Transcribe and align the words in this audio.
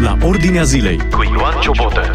la 0.00 0.16
Ordinea 0.22 0.62
Zilei 0.62 0.96
cu 0.96 1.22
Ioan 1.22 1.60
Ciobotă. 1.60 2.12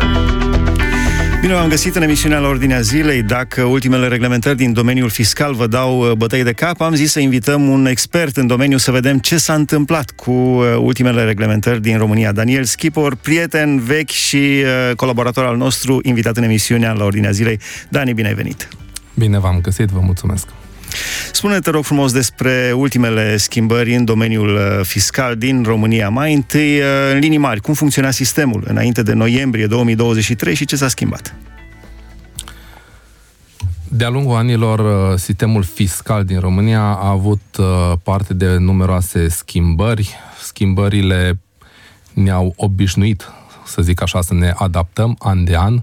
Bine 1.42 1.54
v-am 1.54 1.70
găsit 1.70 1.96
în 1.96 2.02
emisiunea 2.02 2.40
la 2.40 2.48
Ordinea 2.48 2.82
Zilei. 2.82 3.24
Dacă 3.24 3.64
ultimele 3.64 4.08
reglementări 4.08 4.58
din 4.58 4.74
domeniul 4.74 5.10
fiscal 5.10 5.54
vă 5.54 5.68
dau 5.68 6.00
uh, 6.00 6.12
bătăi 6.12 6.44
de 6.44 6.54
cap, 6.54 6.82
am 6.82 6.94
zis 6.94 7.12
să 7.12 7.20
invităm 7.20 7.70
un 7.70 7.86
expert 7.86 8.38
în 8.38 8.48
domeniu 8.48 8.78
să 8.78 8.92
vedem 8.92 9.20
ce 9.20 9.38
s-a 9.38 9.54
întâmplat 9.54 10.12
cu 10.12 10.32
uh, 10.32 10.76
ultimele 10.80 11.24
reglementări 11.24 11.82
din 11.82 11.98
România. 11.98 12.32
Daniel 12.32 12.64
Schipor, 12.64 13.16
prieten 13.16 13.80
vechi 13.80 14.10
și 14.10 14.36
uh, 14.36 14.96
colaborator 14.96 15.46
al 15.46 15.58
nostru, 15.58 16.00
invitat 16.04 16.38
în 16.38 16.44
emisiunea 16.44 16.92
la 16.92 17.04
Ordinea 17.04 17.32
Zilei. 17.32 17.60
Dani, 17.90 18.14
bine 18.14 18.28
ai 18.28 18.34
venit! 18.34 18.68
Bine 19.14 19.40
v-am 19.40 19.60
găsit, 19.62 19.88
vă 19.90 20.00
mulțumesc! 20.00 20.48
Spune-te, 21.32 21.70
rog 21.70 21.84
frumos, 21.84 22.12
despre 22.12 22.72
ultimele 22.76 23.38
schimbări 23.38 23.96
în 23.96 24.06
domeniul 24.06 24.56
uh, 24.56 24.86
fiscal 24.86 25.36
din 25.36 25.64
România. 25.64 26.10
Mai 26.10 26.34
întâi, 26.34 26.80
uh, 26.80 26.86
în 27.14 27.20
linii 27.20 27.38
mari, 27.38 27.62
cum 27.62 27.74
funcționa 27.74 28.12
sistemul 28.12 28.64
înainte 28.68 29.04
de 29.04 29.14
noiembrie 29.14 29.68
2023 29.68 30.56
și 30.56 30.66
ce 30.66 30.76
s-a 30.76 30.88
schimbat? 30.88 31.36
De-a 33.88 34.10
lungul 34.10 34.36
anilor, 34.36 34.80
uh, 34.80 35.18
sistemul 35.20 35.64
fiscal 35.64 36.24
din 36.24 36.40
România 36.40 36.82
a 36.82 37.10
avut 37.10 37.42
parte 38.04 38.34
de 38.34 38.58
numeroase 38.58 39.28
schimbări. 39.28 40.16
Schimbările 40.42 41.40
ne-au 42.14 42.54
obișnuit, 42.56 43.32
să 43.66 43.82
zic 43.82 44.02
așa, 44.02 44.22
să 44.22 44.34
ne 44.34 44.54
adaptăm 44.56 45.16
an 45.20 45.44
de 45.44 45.56
an 45.56 45.82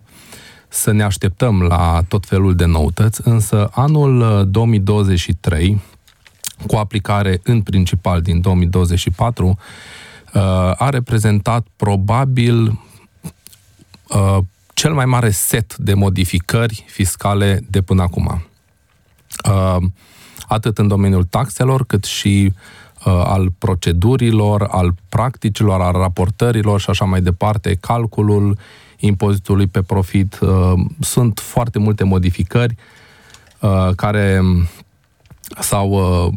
să 0.68 0.92
ne 0.92 1.02
așteptăm 1.02 1.62
la 1.62 2.02
tot 2.08 2.26
felul 2.26 2.54
de 2.54 2.64
noutăți, 2.64 3.20
însă 3.24 3.70
anul 3.72 4.46
2023, 4.50 5.70
uh, 5.72 5.80
cu 6.66 6.76
aplicare 6.76 7.40
în 7.42 7.62
principal 7.62 8.20
din 8.20 8.40
2024, 8.40 9.46
uh, 9.48 10.42
a 10.76 10.88
reprezentat 10.90 11.66
probabil 11.76 12.80
uh, 14.08 14.38
cel 14.74 14.92
mai 14.92 15.04
mare 15.04 15.30
set 15.30 15.76
de 15.76 15.94
modificări 15.94 16.84
fiscale 16.88 17.60
de 17.70 17.80
până 17.80 18.02
acum. 18.02 18.42
Atât 20.48 20.78
în 20.78 20.88
domeniul 20.88 21.24
taxelor, 21.24 21.86
cât 21.86 22.04
și 22.04 22.52
al 23.04 23.50
procedurilor, 23.58 24.62
al 24.70 24.94
practicilor, 25.08 25.80
al 25.80 25.92
raportărilor 25.92 26.80
și 26.80 26.90
așa 26.90 27.04
mai 27.04 27.20
departe, 27.20 27.76
calculul 27.80 28.58
impozitului 28.98 29.66
pe 29.66 29.82
profit. 29.82 30.38
Uh, 30.40 30.72
sunt 31.00 31.38
foarte 31.38 31.78
multe 31.78 32.04
modificări 32.04 32.74
uh, 33.60 33.88
care 33.96 34.40
s-au 35.60 35.90
uh, 35.90 36.32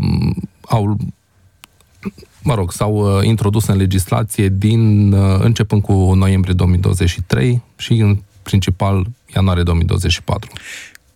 au, 0.62 0.98
mă 2.42 2.54
rog, 2.54 2.72
s-au 2.72 3.22
introdus 3.22 3.68
în 3.68 3.78
legislație 3.78 4.50
din 4.50 5.14
începând 5.44 5.82
cu 5.82 6.14
noiembrie 6.14 6.54
2023 6.54 7.62
și 7.78 7.94
în 7.94 8.18
principal 8.42 9.06
ianuarie 9.36 9.64
2024. 9.64 10.52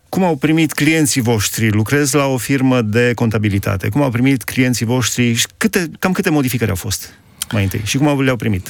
Cum 0.08 0.24
au 0.24 0.36
primit 0.36 0.72
clienții 0.72 1.20
voștri? 1.20 1.70
Lucrez 1.70 2.12
la 2.12 2.26
o 2.26 2.36
firmă 2.36 2.82
de 2.82 3.12
contabilitate. 3.14 3.88
Cum 3.88 4.02
au 4.02 4.10
primit 4.10 4.44
clienții 4.44 4.86
voștri 4.86 5.32
și 5.32 5.46
câte, 5.56 5.90
cam 5.98 6.12
câte 6.12 6.30
modificări 6.30 6.70
au 6.70 6.76
fost 6.76 7.14
mai 7.52 7.62
întâi 7.62 7.80
și 7.84 7.96
cum 7.96 8.22
le-au 8.22 8.36
primit? 8.36 8.68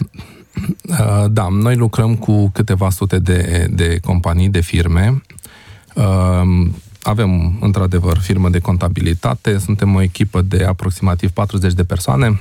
Uh, 0.89 1.25
da, 1.31 1.49
noi 1.49 1.77
lucrăm 1.77 2.17
cu 2.17 2.49
câteva 2.49 2.91
sute 2.91 3.19
de, 3.19 3.67
de 3.71 3.99
companii, 4.05 4.49
de 4.49 4.61
firme. 4.61 5.23
Uh, 5.95 6.69
avem, 7.03 7.59
într-adevăr, 7.61 8.19
firmă 8.19 8.49
de 8.49 8.59
contabilitate, 8.59 9.59
suntem 9.59 9.95
o 9.95 10.03
echipă 10.03 10.43
de 10.43 10.65
aproximativ 10.65 11.31
40 11.31 11.73
de 11.73 11.85
persoane 11.85 12.41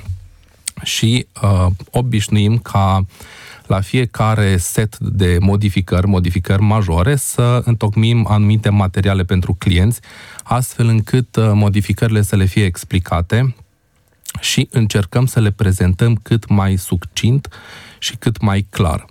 și 0.84 1.28
uh, 1.42 1.68
obișnuim 1.92 2.58
ca 2.58 3.06
la 3.68 3.82
fiecare 3.82 4.58
set 4.58 4.98
de 4.98 5.38
modificări, 5.40 6.08
modificări 6.08 6.62
majore, 6.62 7.16
să 7.16 7.62
întocmim 7.66 8.26
anumite 8.30 8.70
materiale 8.70 9.24
pentru 9.24 9.54
clienți, 9.54 10.00
astfel 10.44 10.88
încât 10.88 11.36
uh, 11.36 11.52
modificările 11.54 12.22
să 12.22 12.36
le 12.36 12.46
fie 12.46 12.66
explicate 12.66 13.56
și 14.40 14.68
încercăm 14.72 15.26
să 15.26 15.40
le 15.40 15.52
prezentăm 15.52 16.16
cât 16.16 16.50
mai 16.50 16.78
succint 16.78 17.50
și 18.00 18.16
cât 18.16 18.42
mai 18.42 18.68
clar. 18.70 19.06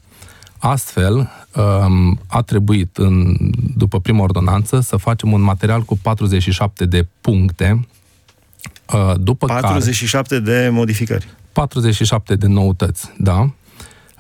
Astfel, 0.59 1.31
um, 1.57 2.21
a 2.27 2.43
trebuit, 2.43 2.97
în, 2.97 3.37
după 3.77 4.01
prima 4.01 4.23
ordonanță, 4.23 4.81
să 4.81 4.97
facem 4.97 5.33
un 5.33 5.41
material 5.41 5.83
cu 5.83 5.99
47 6.03 6.87
de 6.87 7.07
puncte, 7.21 7.87
uh, 8.93 9.15
după 9.21 9.47
47 9.47 10.29
care, 10.29 10.41
de 10.41 10.69
modificări. 10.69 11.27
47 11.53 12.37
de 12.37 12.47
noutăți, 12.47 13.11
da. 13.19 13.51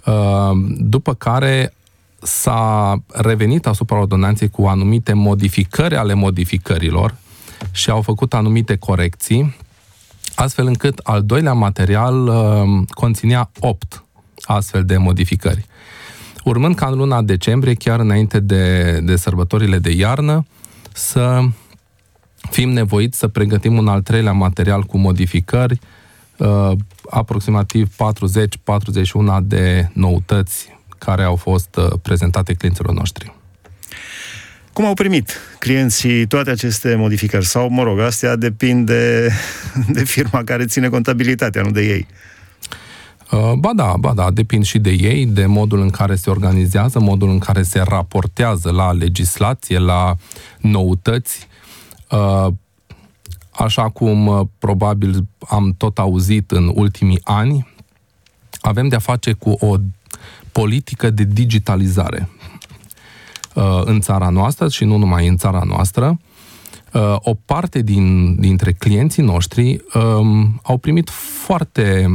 Uh, 0.06 0.50
după 0.78 1.14
care 1.14 1.74
s-a 2.22 2.96
revenit 3.06 3.66
asupra 3.66 3.98
ordonanței 3.98 4.48
cu 4.48 4.66
anumite 4.66 5.12
modificări 5.12 5.96
ale 5.96 6.14
modificărilor 6.14 7.14
și 7.70 7.90
au 7.90 8.02
făcut 8.02 8.34
anumite 8.34 8.76
corecții, 8.76 9.56
astfel 10.34 10.66
încât 10.66 10.98
al 10.98 11.22
doilea 11.22 11.52
material 11.52 12.26
uh, 12.26 12.86
conținea 12.88 13.50
8 13.60 14.03
astfel 14.46 14.84
de 14.84 14.96
modificări. 14.96 15.66
Urmând 16.44 16.74
ca 16.74 16.86
în 16.86 16.96
luna 16.96 17.22
decembrie, 17.22 17.74
chiar 17.74 18.00
înainte 18.00 18.40
de, 18.40 18.98
de 19.02 19.16
sărbătorile 19.16 19.78
de 19.78 19.90
iarnă, 19.90 20.46
să 20.92 21.40
fim 22.50 22.70
nevoiți 22.70 23.18
să 23.18 23.28
pregătim 23.28 23.76
un 23.76 23.88
al 23.88 24.02
treilea 24.02 24.32
material 24.32 24.82
cu 24.82 24.98
modificări, 24.98 25.78
uh, 26.36 26.72
aproximativ 27.10 27.94
40-41 27.94 27.94
de 29.42 29.88
noutăți 29.92 30.68
care 30.98 31.22
au 31.22 31.36
fost 31.36 31.76
uh, 31.76 31.86
prezentate 32.02 32.54
clienților 32.54 32.92
noștri. 32.92 33.34
Cum 34.72 34.84
au 34.84 34.94
primit 34.94 35.40
clienții 35.58 36.26
toate 36.26 36.50
aceste 36.50 36.94
modificări? 36.94 37.44
Sau, 37.44 37.68
mă 37.68 37.82
rog, 37.82 38.00
astea 38.00 38.36
depind 38.36 38.86
de, 38.86 39.30
de 39.88 40.04
firma 40.04 40.44
care 40.44 40.64
ține 40.64 40.88
contabilitatea, 40.88 41.62
nu 41.62 41.70
de 41.70 41.82
ei. 41.82 42.06
Uh, 43.34 43.52
ba 43.58 43.72
da, 43.74 43.94
ba 43.98 44.12
da, 44.12 44.30
depind 44.30 44.64
și 44.64 44.78
de 44.78 44.90
ei, 44.90 45.26
de 45.26 45.46
modul 45.46 45.80
în 45.80 45.90
care 45.90 46.14
se 46.14 46.30
organizează, 46.30 46.98
modul 46.98 47.28
în 47.28 47.38
care 47.38 47.62
se 47.62 47.80
raportează 47.80 48.70
la 48.70 48.92
legislație, 48.92 49.78
la 49.78 50.16
noutăți. 50.60 51.46
Uh, 52.10 52.46
așa 53.50 53.88
cum 53.88 54.26
uh, 54.26 54.46
probabil 54.58 55.26
am 55.48 55.74
tot 55.78 55.98
auzit 55.98 56.50
în 56.50 56.72
ultimii 56.74 57.20
ani, 57.24 57.68
avem 58.60 58.88
de-a 58.88 58.98
face 58.98 59.32
cu 59.32 59.50
o 59.50 59.76
politică 60.52 61.10
de 61.10 61.24
digitalizare 61.24 62.28
în 63.84 64.00
țara 64.00 64.28
noastră 64.28 64.68
și 64.68 64.84
nu 64.84 64.96
numai 64.96 65.28
în 65.28 65.36
țara 65.36 65.62
noastră. 65.66 66.18
O 67.18 67.34
parte 67.34 67.82
din, 67.82 68.34
dintre 68.40 68.72
clienții 68.72 69.22
noștri 69.22 69.84
um, 69.94 70.60
au 70.62 70.76
primit 70.76 71.10
foarte 71.44 72.08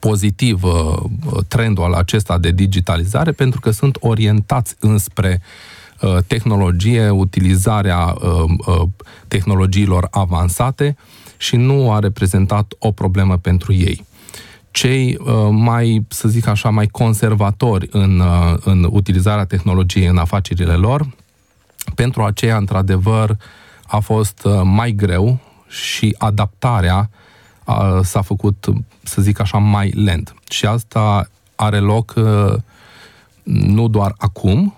pozitiv 0.00 0.62
uh, 0.62 1.02
trendul 1.48 1.94
acesta 1.94 2.38
de 2.38 2.50
digitalizare 2.50 3.32
pentru 3.32 3.60
că 3.60 3.70
sunt 3.70 3.96
orientați 4.00 4.76
înspre 4.80 5.42
uh, 6.00 6.16
tehnologie, 6.26 7.10
utilizarea 7.10 8.16
uh, 8.20 8.82
tehnologiilor 9.28 10.08
avansate 10.10 10.96
și 11.36 11.56
nu 11.56 11.92
a 11.92 11.98
reprezentat 11.98 12.74
o 12.78 12.90
problemă 12.90 13.36
pentru 13.36 13.72
ei. 13.72 14.04
Cei 14.70 15.18
mai, 15.50 16.06
să 16.08 16.28
zic 16.28 16.46
așa, 16.46 16.70
mai 16.70 16.86
conservatori 16.86 17.88
în, 17.90 18.22
în 18.64 18.88
utilizarea 18.90 19.44
tehnologiei 19.44 20.06
în 20.06 20.16
afacerile 20.16 20.72
lor, 20.72 21.10
pentru 21.94 22.22
aceea, 22.22 22.56
într-adevăr, 22.56 23.36
a 23.86 23.98
fost 23.98 24.46
mai 24.62 24.92
greu 24.92 25.38
și 25.68 26.14
adaptarea 26.18 27.10
uh, 27.12 27.23
a, 27.64 28.00
s-a 28.02 28.22
făcut, 28.22 28.66
să 29.02 29.22
zic 29.22 29.40
așa, 29.40 29.58
mai 29.58 29.90
lent. 29.90 30.34
Și 30.50 30.66
asta 30.66 31.30
are 31.54 31.78
loc 31.78 32.14
nu 33.42 33.88
doar 33.88 34.14
acum, 34.16 34.74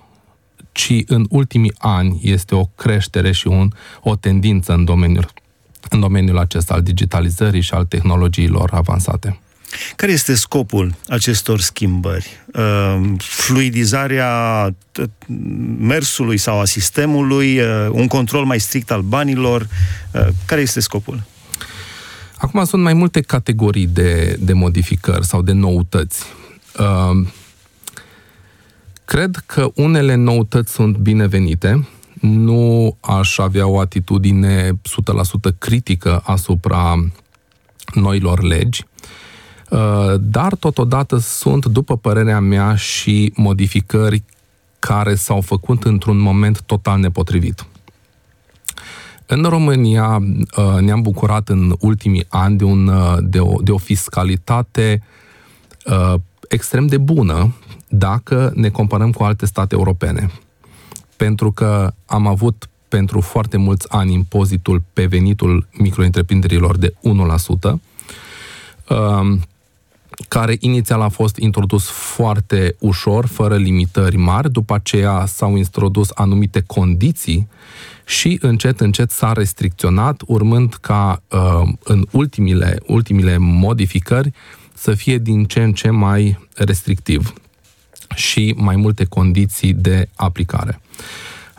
ci 0.72 0.92
în 1.06 1.26
ultimii 1.30 1.74
ani 1.78 2.20
este 2.22 2.54
o 2.54 2.64
creștere 2.64 3.32
și 3.32 3.46
un, 3.46 3.72
o 4.02 4.16
tendință 4.16 4.72
în 4.72 4.84
domeniul, 4.84 5.30
în 5.90 6.00
domeniul 6.00 6.38
acesta 6.38 6.74
al 6.74 6.82
digitalizării 6.82 7.60
și 7.60 7.72
al 7.74 7.84
tehnologiilor 7.84 8.70
avansate. 8.72 9.40
Care 9.96 10.12
este 10.12 10.34
scopul 10.34 10.94
acestor 11.08 11.60
schimbări? 11.60 12.28
Fluidizarea 13.18 14.74
mersului 15.78 16.36
sau 16.36 16.60
a 16.60 16.64
sistemului, 16.64 17.60
un 17.90 18.06
control 18.06 18.44
mai 18.44 18.60
strict 18.60 18.90
al 18.90 19.00
banilor? 19.00 19.68
Care 20.46 20.60
este 20.60 20.80
scopul? 20.80 21.22
Acum 22.56 22.68
sunt 22.68 22.82
mai 22.82 22.94
multe 22.94 23.20
categorii 23.20 23.86
de, 23.86 24.36
de 24.40 24.52
modificări 24.52 25.26
sau 25.26 25.42
de 25.42 25.52
noutăți. 25.52 26.24
Uh, 26.78 27.26
cred 29.04 29.42
că 29.46 29.70
unele 29.74 30.14
noutăți 30.14 30.72
sunt 30.72 30.96
binevenite. 30.96 31.88
Nu 32.20 32.96
aș 33.00 33.38
avea 33.38 33.66
o 33.66 33.80
atitudine 33.80 34.70
100% 34.70 35.58
critică 35.58 36.22
asupra 36.24 37.10
noilor 37.94 38.42
legi. 38.42 38.84
dar 40.20 40.54
totodată 40.54 41.16
sunt, 41.18 41.66
după 41.66 41.96
părerea 41.96 42.40
mea, 42.40 42.74
și 42.74 43.32
modificări 43.34 44.22
care 44.78 45.14
s-au 45.14 45.40
făcut 45.40 45.84
într-un 45.84 46.18
moment 46.18 46.62
total 46.62 46.98
nepotrivit. 46.98 47.66
În 49.26 49.42
România 49.42 50.22
ne-am 50.80 51.02
bucurat 51.02 51.48
în 51.48 51.74
ultimii 51.78 52.26
ani 52.28 52.56
de, 52.56 52.64
un, 52.64 52.90
de, 53.22 53.38
o, 53.38 53.60
de 53.62 53.70
o 53.70 53.78
fiscalitate 53.78 55.02
extrem 56.48 56.86
de 56.86 56.98
bună 56.98 57.54
dacă 57.88 58.52
ne 58.54 58.68
comparăm 58.68 59.10
cu 59.10 59.22
alte 59.22 59.46
state 59.46 59.74
europene. 59.74 60.30
Pentru 61.16 61.52
că 61.52 61.92
am 62.06 62.26
avut 62.26 62.68
pentru 62.88 63.20
foarte 63.20 63.56
mulți 63.56 63.86
ani 63.90 64.12
impozitul 64.12 64.82
pe 64.92 65.06
venitul 65.06 65.66
micro-întreprinderilor 65.72 66.76
de 66.76 66.94
1%, 66.94 67.72
um, 68.88 69.40
care 70.28 70.56
inițial 70.60 71.00
a 71.00 71.08
fost 71.08 71.36
introdus 71.36 71.88
foarte 71.88 72.76
ușor, 72.78 73.26
fără 73.26 73.56
limitări 73.56 74.16
mari, 74.16 74.50
după 74.52 74.74
aceea 74.74 75.26
s-au 75.26 75.56
introdus 75.56 76.08
anumite 76.14 76.62
condiții 76.66 77.48
și 78.06 78.38
încet, 78.40 78.80
încet 78.80 79.10
s-a 79.10 79.32
restricționat, 79.32 80.22
urmând 80.26 80.74
ca 80.74 81.22
uh, 81.30 81.68
în 81.84 82.06
ultimile, 82.10 82.78
ultimile 82.86 83.36
modificări 83.38 84.32
să 84.74 84.94
fie 84.94 85.18
din 85.18 85.44
ce 85.44 85.62
în 85.62 85.72
ce 85.72 85.90
mai 85.90 86.38
restrictiv 86.54 87.32
și 88.14 88.54
mai 88.56 88.76
multe 88.76 89.04
condiții 89.04 89.72
de 89.72 90.08
aplicare. 90.14 90.80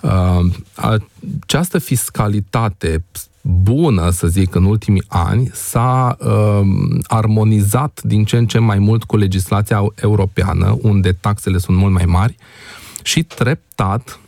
Uh, 0.01 0.39
această 0.75 1.79
fiscalitate 1.79 3.03
bună, 3.41 4.09
să 4.09 4.27
zic, 4.27 4.55
în 4.55 4.63
ultimii 4.63 5.03
ani, 5.07 5.49
s-a 5.53 6.17
uh, 6.19 6.61
armonizat 7.03 8.01
din 8.03 8.25
ce 8.25 8.37
în 8.37 8.47
ce 8.47 8.59
mai 8.59 8.79
mult 8.79 9.03
cu 9.03 9.17
legislația 9.17 9.83
europeană, 9.95 10.77
unde 10.81 11.11
taxele 11.11 11.57
sunt 11.57 11.77
mult 11.77 11.93
mai 11.93 12.05
mari 12.05 12.35
și 13.03 13.23
treptat 13.23 14.19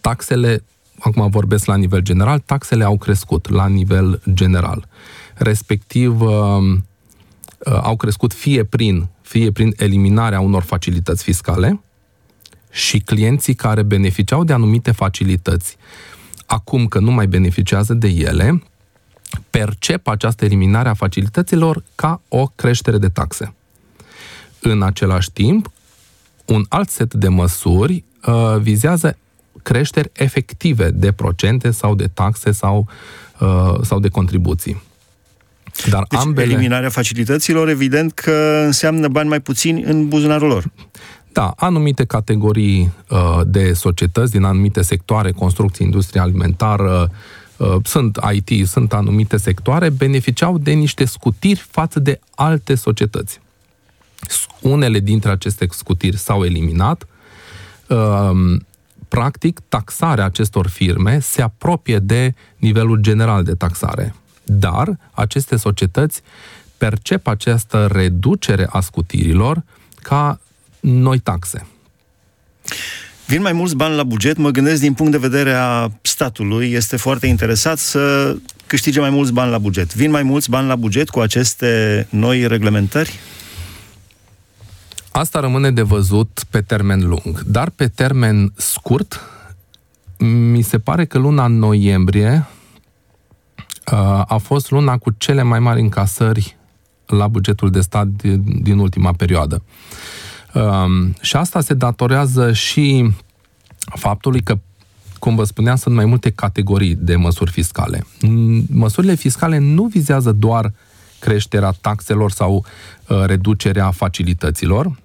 taxele, 0.00 0.64
acum 0.98 1.30
vorbesc 1.30 1.64
la 1.64 1.76
nivel 1.76 2.00
general, 2.00 2.38
taxele 2.38 2.84
au 2.84 2.96
crescut 2.96 3.48
la 3.48 3.66
nivel 3.66 4.22
general. 4.32 4.88
Respectiv, 5.34 6.20
uh, 6.20 6.30
uh, 6.30 7.78
au 7.82 7.96
crescut 7.96 8.32
fie 8.32 8.64
prin, 8.64 9.06
fie 9.20 9.52
prin 9.52 9.74
eliminarea 9.76 10.40
unor 10.40 10.62
facilități 10.62 11.22
fiscale, 11.22 11.80
și 12.70 12.98
clienții 12.98 13.54
care 13.54 13.82
beneficiau 13.82 14.44
de 14.44 14.52
anumite 14.52 14.90
facilități, 14.90 15.76
acum 16.46 16.86
că 16.86 16.98
nu 16.98 17.10
mai 17.10 17.26
beneficiază 17.26 17.94
de 17.94 18.08
ele, 18.08 18.62
percep 19.50 20.06
această 20.06 20.44
eliminare 20.44 20.88
a 20.88 20.94
facilităților 20.94 21.82
ca 21.94 22.20
o 22.28 22.46
creștere 22.54 22.98
de 22.98 23.08
taxe. 23.08 23.54
În 24.60 24.82
același 24.82 25.30
timp, 25.30 25.70
un 26.46 26.66
alt 26.68 26.88
set 26.88 27.14
de 27.14 27.28
măsuri 27.28 28.04
uh, 28.26 28.56
vizează 28.60 29.16
creșteri 29.68 30.10
efective 30.12 30.90
de 30.90 31.12
procente 31.12 31.70
sau 31.70 31.94
de 31.94 32.06
taxe 32.14 32.50
sau, 32.50 32.88
uh, 33.38 33.74
sau 33.82 33.98
de 33.98 34.08
contribuții. 34.08 34.82
Dar 35.90 36.04
deci 36.08 36.20
ambele... 36.20 36.52
eliminarea 36.52 36.88
facilităților, 36.88 37.68
evident 37.68 38.12
că 38.12 38.62
înseamnă 38.64 39.08
bani 39.08 39.28
mai 39.28 39.40
puțini 39.40 39.82
în 39.82 40.08
buzunarul 40.08 40.48
lor. 40.48 40.64
Da, 41.32 41.52
anumite 41.56 42.04
categorii 42.04 42.92
uh, 43.08 43.40
de 43.46 43.72
societăți 43.72 44.30
din 44.30 44.42
anumite 44.42 44.82
sectoare, 44.82 45.30
construcție, 45.30 45.84
industrie 45.84 46.20
alimentară, 46.20 47.10
uh, 47.56 47.76
sunt 47.84 48.18
IT, 48.32 48.68
sunt 48.68 48.92
anumite 48.92 49.36
sectoare, 49.36 49.88
beneficiau 49.88 50.58
de 50.58 50.72
niște 50.72 51.04
scutiri 51.04 51.66
față 51.70 52.00
de 52.00 52.20
alte 52.34 52.74
societăți. 52.74 53.40
Unele 54.60 54.98
dintre 55.00 55.30
aceste 55.30 55.66
scutiri 55.70 56.18
s-au 56.18 56.44
eliminat. 56.44 57.06
Uh, 57.88 58.56
practic, 59.08 59.60
taxarea 59.68 60.24
acestor 60.24 60.68
firme 60.68 61.18
se 61.20 61.42
apropie 61.42 61.98
de 61.98 62.34
nivelul 62.56 62.98
general 63.00 63.44
de 63.44 63.54
taxare. 63.54 64.14
Dar 64.44 64.98
aceste 65.10 65.56
societăți 65.56 66.22
percep 66.78 67.26
această 67.26 67.88
reducere 67.92 68.66
a 68.70 68.80
scutirilor 68.80 69.62
ca 70.02 70.40
noi 70.80 71.18
taxe. 71.18 71.66
Vin 73.26 73.42
mai 73.42 73.52
mulți 73.52 73.76
bani 73.76 73.96
la 73.96 74.02
buget, 74.02 74.36
mă 74.36 74.50
gândesc 74.50 74.80
din 74.80 74.94
punct 74.94 75.12
de 75.12 75.18
vedere 75.18 75.52
a 75.52 75.90
statului, 76.02 76.72
este 76.72 76.96
foarte 76.96 77.26
interesat 77.26 77.78
să 77.78 78.36
câștige 78.66 79.00
mai 79.00 79.10
mulți 79.10 79.32
bani 79.32 79.50
la 79.50 79.58
buget. 79.58 79.94
Vin 79.94 80.10
mai 80.10 80.22
mulți 80.22 80.50
bani 80.50 80.68
la 80.68 80.76
buget 80.76 81.08
cu 81.08 81.20
aceste 81.20 82.06
noi 82.10 82.46
reglementări? 82.46 83.18
Asta 85.16 85.40
rămâne 85.40 85.70
de 85.70 85.82
văzut 85.82 86.44
pe 86.50 86.60
termen 86.60 87.08
lung, 87.08 87.40
dar 87.40 87.70
pe 87.70 87.88
termen 87.88 88.52
scurt, 88.56 89.20
mi 90.18 90.62
se 90.62 90.78
pare 90.78 91.04
că 91.04 91.18
luna 91.18 91.46
noiembrie 91.46 92.46
uh, 93.92 94.22
a 94.26 94.36
fost 94.42 94.70
luna 94.70 94.98
cu 94.98 95.10
cele 95.16 95.42
mai 95.42 95.58
mari 95.58 95.80
încasări 95.80 96.56
la 97.06 97.28
bugetul 97.28 97.70
de 97.70 97.80
stat 97.80 98.06
din 98.62 98.78
ultima 98.78 99.12
perioadă. 99.12 99.62
Um, 100.54 101.14
și 101.20 101.36
asta 101.36 101.60
se 101.60 101.74
datorează 101.74 102.52
și 102.52 103.14
faptului 103.78 104.40
că 104.40 104.58
cum 105.18 105.34
vă 105.34 105.44
spuneam, 105.44 105.76
sunt 105.76 105.94
mai 105.94 106.04
multe 106.04 106.30
categorii 106.30 106.94
de 106.94 107.16
măsuri 107.16 107.50
fiscale. 107.50 108.06
Măsurile 108.68 109.14
fiscale 109.14 109.58
nu 109.58 109.84
vizează 109.84 110.32
doar 110.32 110.72
creșterea 111.18 111.70
taxelor 111.80 112.30
sau 112.30 112.64
uh, 113.08 113.24
reducerea 113.24 113.90
facilităților, 113.90 115.04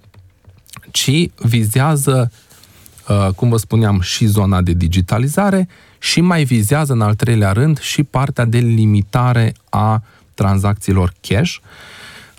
ci 0.92 1.30
vizează, 1.36 2.32
uh, 3.08 3.28
cum 3.36 3.48
vă 3.48 3.56
spuneam, 3.56 4.00
și 4.00 4.26
zona 4.26 4.62
de 4.62 4.72
digitalizare 4.72 5.68
și 5.98 6.20
mai 6.20 6.44
vizează, 6.44 6.92
în 6.92 7.00
al 7.00 7.14
treilea 7.14 7.52
rând, 7.52 7.78
și 7.80 8.02
partea 8.02 8.44
de 8.44 8.58
limitare 8.58 9.54
a 9.68 10.02
tranzacțiilor 10.34 11.12
cash, 11.20 11.56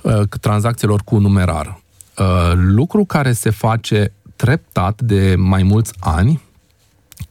uh, 0.01 0.21
tranzacțiilor 0.41 1.01
cu 1.05 1.17
numerar. 1.17 1.81
Uh, 2.17 2.51
lucru 2.55 3.05
care 3.05 3.31
se 3.31 3.49
face 3.49 4.13
treptat 4.35 5.01
de 5.01 5.35
mai 5.37 5.63
mulți 5.63 5.93
ani 5.99 6.41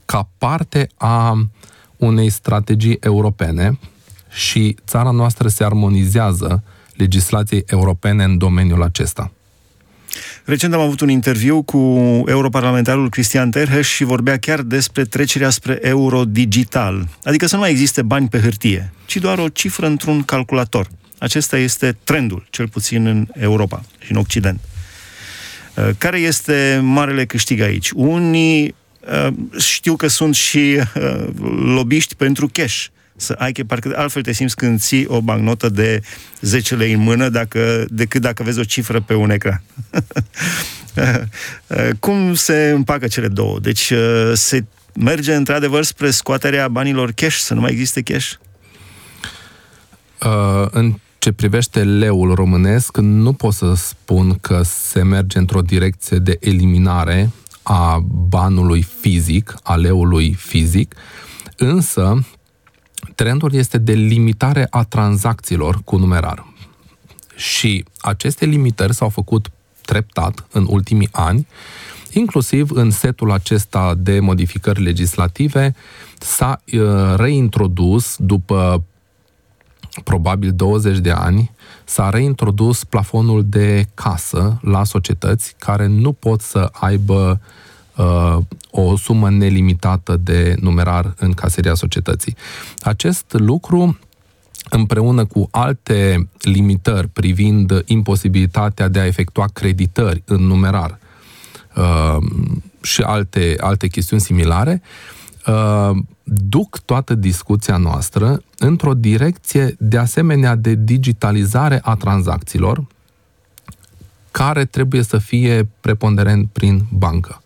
ca 0.05 0.29
parte 0.37 0.89
a 0.97 1.47
unei 1.97 2.29
strategii 2.29 2.97
europene 2.99 3.79
și 4.29 4.77
țara 4.85 5.11
noastră 5.11 5.47
se 5.47 5.63
armonizează 5.63 6.63
legislației 6.95 7.63
europene 7.65 8.23
în 8.23 8.37
domeniul 8.37 8.83
acesta. 8.83 9.31
Recent 10.45 10.73
am 10.73 10.79
avut 10.79 10.99
un 10.99 11.09
interviu 11.09 11.61
cu 11.61 11.77
europarlamentarul 12.27 13.09
Cristian 13.09 13.51
Terheș 13.51 13.87
și 13.87 14.03
vorbea 14.03 14.37
chiar 14.37 14.61
despre 14.61 15.03
trecerea 15.03 15.49
spre 15.49 15.79
euro 15.81 16.25
digital, 16.25 17.07
adică 17.23 17.45
să 17.45 17.55
nu 17.55 17.61
mai 17.61 17.69
existe 17.69 18.01
bani 18.01 18.27
pe 18.27 18.39
hârtie, 18.39 18.93
ci 19.05 19.17
doar 19.17 19.37
o 19.39 19.47
cifră 19.47 19.85
într-un 19.85 20.23
calculator. 20.23 20.87
Acesta 21.17 21.57
este 21.57 21.97
trendul, 22.03 22.45
cel 22.49 22.67
puțin 22.67 23.05
în 23.05 23.27
Europa 23.33 23.83
și 23.99 24.11
în 24.11 24.17
Occident. 24.17 24.59
Uh, 25.75 25.89
care 25.97 26.19
este 26.19 26.79
marele 26.83 27.25
câștig 27.25 27.59
aici? 27.61 27.89
Unii 27.89 28.75
uh, 29.25 29.33
știu 29.59 29.95
că 29.95 30.07
sunt 30.07 30.35
și 30.35 30.79
uh, 30.95 31.25
lobiști 31.75 32.15
pentru 32.15 32.49
cash. 32.51 32.85
Să 33.15 33.35
ai, 33.37 33.51
parcă 33.51 33.93
altfel 33.95 34.21
te 34.21 34.31
simți 34.31 34.55
când 34.55 34.79
ții 34.79 35.05
o 35.05 35.21
bancnotă 35.21 35.69
de 35.69 36.01
10 36.41 36.75
lei 36.75 36.93
în 36.93 36.99
mână 36.99 37.29
dacă, 37.29 37.85
decât 37.89 38.21
dacă 38.21 38.43
vezi 38.43 38.59
o 38.59 38.63
cifră 38.63 39.01
pe 39.01 39.13
un 39.13 39.29
ecran. 39.29 39.63
Cum 41.99 42.33
se 42.33 42.69
împacă 42.75 43.07
cele 43.07 43.27
două? 43.27 43.59
Deci 43.59 43.93
se 44.33 44.65
merge 44.93 45.35
într-adevăr 45.35 45.83
spre 45.83 46.11
scoaterea 46.11 46.67
banilor 46.67 47.11
cash, 47.11 47.37
să 47.37 47.53
nu 47.53 47.59
mai 47.59 47.71
existe 47.71 48.01
cash? 48.01 48.31
Uh, 50.25 50.67
în 50.71 50.93
ce 51.17 51.31
privește 51.31 51.83
leul 51.83 52.33
românesc, 52.33 52.97
nu 52.97 53.33
pot 53.33 53.53
să 53.53 53.73
spun 53.75 54.37
că 54.41 54.61
se 54.63 55.03
merge 55.03 55.37
într-o 55.37 55.61
direcție 55.61 56.17
de 56.17 56.37
eliminare 56.39 57.31
a 57.63 57.99
banului 58.29 58.85
fizic, 58.99 59.55
a 59.63 59.75
leului 59.75 60.33
fizic, 60.33 60.95
însă 61.57 62.25
trendul 63.23 63.53
este 63.53 63.77
de 63.77 63.93
limitare 63.93 64.67
a 64.69 64.83
tranzacțiilor 64.83 65.81
cu 65.83 65.97
numerar. 65.97 66.45
Și 67.35 67.85
aceste 68.01 68.45
limitări 68.45 68.93
s-au 68.93 69.09
făcut 69.09 69.51
treptat 69.81 70.45
în 70.51 70.65
ultimii 70.69 71.09
ani, 71.11 71.47
inclusiv 72.11 72.71
în 72.71 72.91
setul 72.91 73.31
acesta 73.31 73.93
de 73.97 74.19
modificări 74.19 74.81
legislative 74.81 75.75
s-a 76.19 76.61
uh, 76.73 76.79
reintrodus 77.15 78.15
după 78.17 78.83
probabil 80.03 80.51
20 80.51 80.97
de 80.97 81.11
ani, 81.11 81.51
s-a 81.83 82.09
reintrodus 82.09 82.83
plafonul 82.83 83.43
de 83.45 83.85
casă 83.93 84.59
la 84.61 84.83
societăți 84.83 85.55
care 85.57 85.87
nu 85.87 86.11
pot 86.11 86.41
să 86.41 86.69
aibă 86.71 87.39
uh, 87.41 87.62
o 88.71 88.97
sumă 88.97 89.29
nelimitată 89.29 90.17
de 90.17 90.55
numerar 90.59 91.13
în 91.17 91.31
caseria 91.31 91.73
societății. 91.73 92.35
Acest 92.81 93.25
lucru 93.29 93.97
împreună 94.69 95.25
cu 95.25 95.47
alte 95.51 96.29
limitări 96.39 97.07
privind 97.07 97.83
imposibilitatea 97.85 98.87
de 98.87 98.99
a 98.99 99.05
efectua 99.05 99.45
creditări 99.53 100.23
în 100.25 100.41
numerar 100.41 100.99
uh, 101.75 102.17
și 102.81 103.01
alte, 103.01 103.55
alte 103.59 103.87
chestiuni 103.87 104.21
similare, 104.21 104.81
uh, 105.47 105.97
duc 106.23 106.79
toată 106.79 107.13
discuția 107.15 107.77
noastră 107.77 108.43
într-o 108.57 108.93
direcție 108.93 109.75
de 109.79 109.97
asemenea 109.97 110.55
de 110.55 110.75
digitalizare 110.75 111.79
a 111.83 111.95
tranzacțiilor, 111.95 112.85
care 114.31 114.65
trebuie 114.65 115.01
să 115.01 115.17
fie 115.17 115.69
preponderent 115.81 116.49
prin 116.51 116.85
bancă. 116.89 117.42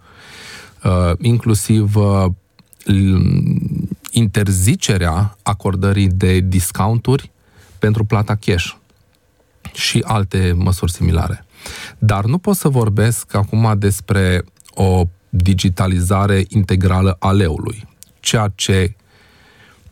Uh, 0.88 1.12
inclusiv 1.22 1.96
uh, 1.96 2.26
interzicerea 4.12 5.38
acordării 5.42 6.08
de 6.08 6.40
discounturi 6.40 7.32
pentru 7.80 8.04
plata 8.04 8.36
cash 8.36 8.74
și 9.74 10.04
alte 10.06 10.54
măsuri 10.58 10.92
similare. 10.92 11.46
Dar 11.98 12.26
nu 12.26 12.38
pot 12.38 12.56
să 12.56 12.70
vorbesc 12.70 13.34
acum 13.34 13.76
despre 13.78 14.44
o 14.74 15.04
digitalizare 15.30 16.46
integrală 16.48 17.16
a 17.20 17.32
leului. 17.32 17.88
Ceea 18.20 18.52
ce 18.56 18.96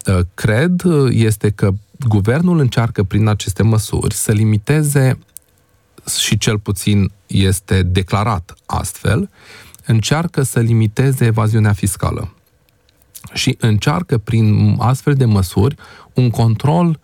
uh, 0.06 0.20
cred 0.34 0.82
este 1.10 1.50
că 1.50 1.72
guvernul 2.08 2.60
încearcă 2.60 3.04
prin 3.04 3.28
aceste 3.28 3.64
măsuri 3.64 4.14
să 4.14 4.32
limiteze 4.32 5.20
și 6.20 6.38
cel 6.38 6.60
puțin 6.60 7.12
este 7.28 7.84
declarat 7.84 8.56
astfel, 8.66 9.30
încearcă 9.86 10.44
să 10.44 10.60
limiteze 10.60 11.26
evaziunea 11.26 11.74
fiscală 11.74 12.34
și 13.34 13.56
încearcă 13.60 14.18
prin 14.18 14.76
astfel 14.80 15.14
de 15.14 15.26
măsuri 15.26 15.76
un 16.14 16.30
control 16.30 17.00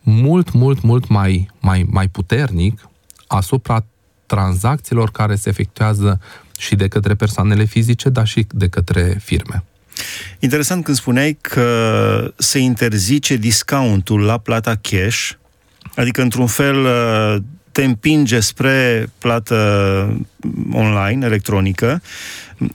mult, 0.00 0.52
mult, 0.52 0.82
mult 0.82 1.08
mai, 1.08 1.50
mai, 1.60 1.86
mai 1.90 2.08
puternic 2.08 2.88
asupra 3.26 3.84
tranzacțiilor 4.26 5.10
care 5.10 5.34
se 5.34 5.48
efectuează 5.48 6.20
și 6.58 6.74
de 6.74 6.88
către 6.88 7.14
persoanele 7.14 7.64
fizice, 7.64 8.08
dar 8.08 8.26
și 8.26 8.46
de 8.50 8.68
către 8.68 9.18
firme. 9.22 9.64
Interesant 10.38 10.84
când 10.84 10.96
spuneai 10.96 11.38
că 11.40 12.34
se 12.36 12.58
interzice 12.58 13.36
discountul 13.36 14.20
la 14.20 14.38
plata 14.38 14.74
cash, 14.80 15.30
adică 15.94 16.22
într-un 16.22 16.46
fel 16.46 16.86
te 17.76 17.84
împinge 17.84 18.40
spre 18.40 19.08
plată 19.18 19.56
online, 20.72 21.26
electronică. 21.26 22.02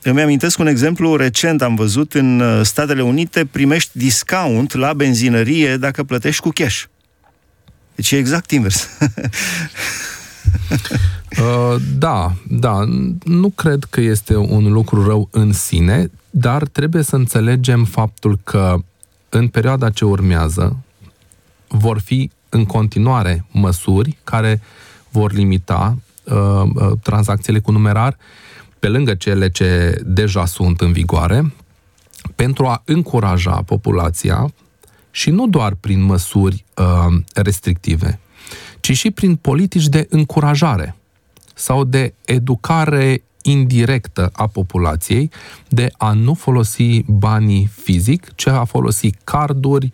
Îmi 0.01 0.21
amintesc 0.21 0.59
un 0.59 0.67
exemplu 0.67 1.15
recent, 1.15 1.61
am 1.61 1.75
văzut 1.75 2.13
în 2.13 2.39
uh, 2.39 2.59
Statele 2.63 3.01
Unite, 3.01 3.45
primești 3.45 3.97
discount 3.97 4.73
la 4.73 4.93
benzinărie 4.93 5.77
dacă 5.77 6.03
plătești 6.03 6.41
cu 6.41 6.49
cash. 6.49 6.83
Deci 7.95 8.11
e 8.11 8.17
exact 8.17 8.51
invers. 8.51 8.87
uh, 11.39 11.81
da, 11.97 12.33
da. 12.49 12.83
Nu 13.23 13.49
cred 13.49 13.83
că 13.89 14.01
este 14.01 14.35
un 14.35 14.71
lucru 14.71 15.03
rău 15.03 15.27
în 15.31 15.53
sine, 15.53 16.11
dar 16.29 16.63
trebuie 16.63 17.03
să 17.03 17.15
înțelegem 17.15 17.85
faptul 17.85 18.39
că 18.43 18.77
în 19.29 19.47
perioada 19.47 19.89
ce 19.89 20.05
urmează 20.05 20.77
vor 21.67 21.99
fi 21.99 22.31
în 22.49 22.65
continuare 22.65 23.45
măsuri 23.51 24.17
care 24.23 24.61
vor 25.11 25.31
limita 25.33 25.97
uh, 26.23 26.33
uh, 26.33 26.91
tranzacțiile 27.01 27.59
cu 27.59 27.71
numerar 27.71 28.17
pe 28.79 28.87
lângă 28.87 29.13
cele 29.13 29.49
ce 29.49 30.01
deja 30.05 30.45
sunt 30.45 30.81
în 30.81 30.91
vigoare, 30.91 31.53
pentru 32.35 32.65
a 32.65 32.81
încuraja 32.85 33.61
populația 33.65 34.53
și 35.11 35.29
nu 35.29 35.47
doar 35.47 35.73
prin 35.73 36.01
măsuri 36.01 36.65
uh, 36.77 37.15
restrictive, 37.33 38.19
ci 38.79 38.97
și 38.97 39.11
prin 39.11 39.35
politici 39.35 39.87
de 39.87 40.07
încurajare 40.09 40.95
sau 41.53 41.83
de 41.83 42.13
educare 42.25 43.23
indirectă 43.41 44.29
a 44.33 44.47
populației 44.47 45.31
de 45.67 45.91
a 45.97 46.13
nu 46.13 46.33
folosi 46.33 47.03
banii 47.07 47.69
fizic, 47.81 48.35
ci 48.35 48.47
a 48.47 48.63
folosi 48.63 49.09
carduri, 49.23 49.91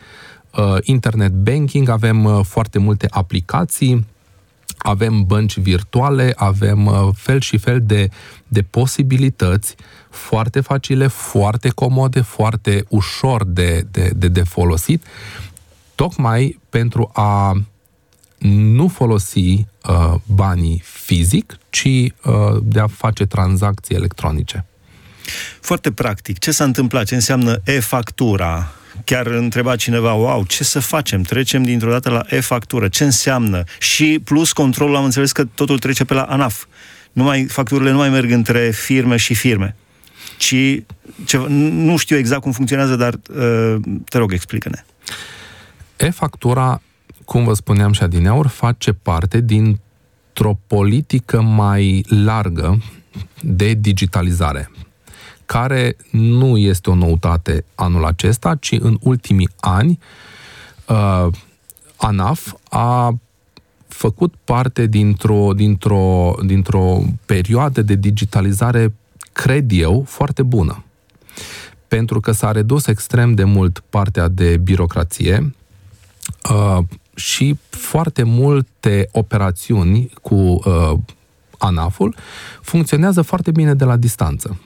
uh, 0.58 0.78
internet 0.82 1.32
banking, 1.32 1.90
avem 1.90 2.24
uh, 2.24 2.40
foarte 2.44 2.80
multe 2.80 3.08
aplicații 3.10 4.06
avem 4.78 5.24
bănci 5.24 5.58
virtuale, 5.58 6.34
avem 6.36 6.86
uh, 6.86 7.10
fel 7.16 7.40
și 7.40 7.58
fel 7.58 7.82
de, 7.84 8.10
de 8.48 8.62
posibilități 8.62 9.76
foarte 10.10 10.62
facile, 10.62 11.08
foarte 11.08 11.70
comode, 11.70 12.22
foarte 12.22 12.86
ușor 12.90 13.46
de, 13.46 13.88
de, 13.92 14.12
de, 14.16 14.28
de 14.28 14.44
folosit, 14.44 15.04
tocmai 15.96 16.60
pentru 16.70 17.10
a 17.14 17.62
nu 18.38 18.88
folosi 18.88 19.40
uh, 19.40 20.14
banii 20.26 20.82
fizic, 20.84 21.58
ci 21.70 21.86
uh, 21.86 22.12
de 22.64 22.80
a 22.80 22.88
face 22.88 23.26
tranzacții 23.26 23.96
electronice. 23.96 24.66
Foarte 25.62 25.92
practic, 25.92 26.40
ce 26.40 26.52
s-a 26.52 26.64
întâmplat? 26.64 27.06
Ce 27.06 27.16
înseamnă 27.16 27.62
e-factura? 27.66 28.72
Chiar 29.04 29.26
întreba 29.26 29.76
cineva, 29.76 30.14
wow, 30.14 30.46
ce 30.46 30.64
să 30.64 30.80
facem? 30.80 31.22
Trecem 31.22 31.64
dintr-o 31.64 31.92
dată 31.92 32.10
la 32.10 32.24
e-factură. 32.30 32.88
Ce 32.88 33.04
înseamnă? 33.04 33.64
Și 33.80 34.22
plus 34.24 34.52
controlul, 34.52 34.96
am 34.96 35.04
înțeles 35.04 35.32
că 35.32 35.46
totul 35.46 35.80
trece 35.80 36.06
pe 36.06 36.14
la 36.14 36.22
ANAF. 36.22 36.66
Nu 37.12 37.24
mai, 37.24 37.46
facturile 37.46 37.92
nu 37.92 37.98
mai 37.98 38.10
merg 38.10 38.32
între 38.32 38.70
firme 38.72 39.16
și 39.16 39.34
firme. 39.34 39.76
Ci, 40.38 40.56
ceva, 41.26 41.46
nu 41.50 41.98
știu 41.98 42.18
exact 42.18 42.42
cum 42.42 42.52
funcționează, 42.52 42.96
dar 42.96 43.14
uh, 43.14 43.76
te 44.10 44.18
rog, 44.18 44.34
explică-ne. 44.34 44.86
E-factura, 45.98 46.82
cum 47.26 47.44
vă 47.44 47.54
spuneam 47.54 47.92
și 47.92 48.04
adineaur, 48.04 48.48
face 48.48 48.92
parte 48.94 49.42
dintr-o 49.42 50.60
politică 50.68 51.42
mai 51.42 52.06
largă 52.08 52.84
de 53.42 53.74
digitalizare 53.74 54.70
care 55.48 55.96
nu 56.12 56.58
este 56.58 56.90
o 56.90 56.96
noutate 56.96 57.66
anul 57.76 58.06
acesta, 58.06 58.56
ci 58.56 58.72
în 58.80 58.98
ultimii 59.02 59.50
ani 59.60 60.00
uh, 60.88 61.28
ANAF 61.96 62.54
a 62.70 63.18
făcut 63.88 64.34
parte 64.44 64.86
dintr-o, 64.86 65.54
dintr-o, 65.56 66.36
dintr-o 66.46 67.02
perioadă 67.26 67.82
de 67.82 67.96
digitalizare, 67.96 68.94
cred 69.34 69.72
eu, 69.72 70.04
foarte 70.08 70.44
bună. 70.44 70.84
Pentru 71.88 72.20
că 72.20 72.32
s-a 72.32 72.52
redus 72.52 72.88
extrem 72.88 73.34
de 73.34 73.44
mult 73.44 73.84
partea 73.90 74.28
de 74.28 74.58
birocrație 74.58 75.56
uh, 76.52 76.84
și 77.16 77.58
foarte 77.70 78.24
multe 78.24 79.10
operațiuni 79.12 80.12
cu 80.22 80.36
uh, 80.36 80.92
ANAF-ul 81.58 82.16
funcționează 82.62 83.22
foarte 83.22 83.52
bine 83.52 83.74
de 83.74 83.84
la 83.84 83.96
distanță. 83.96 84.60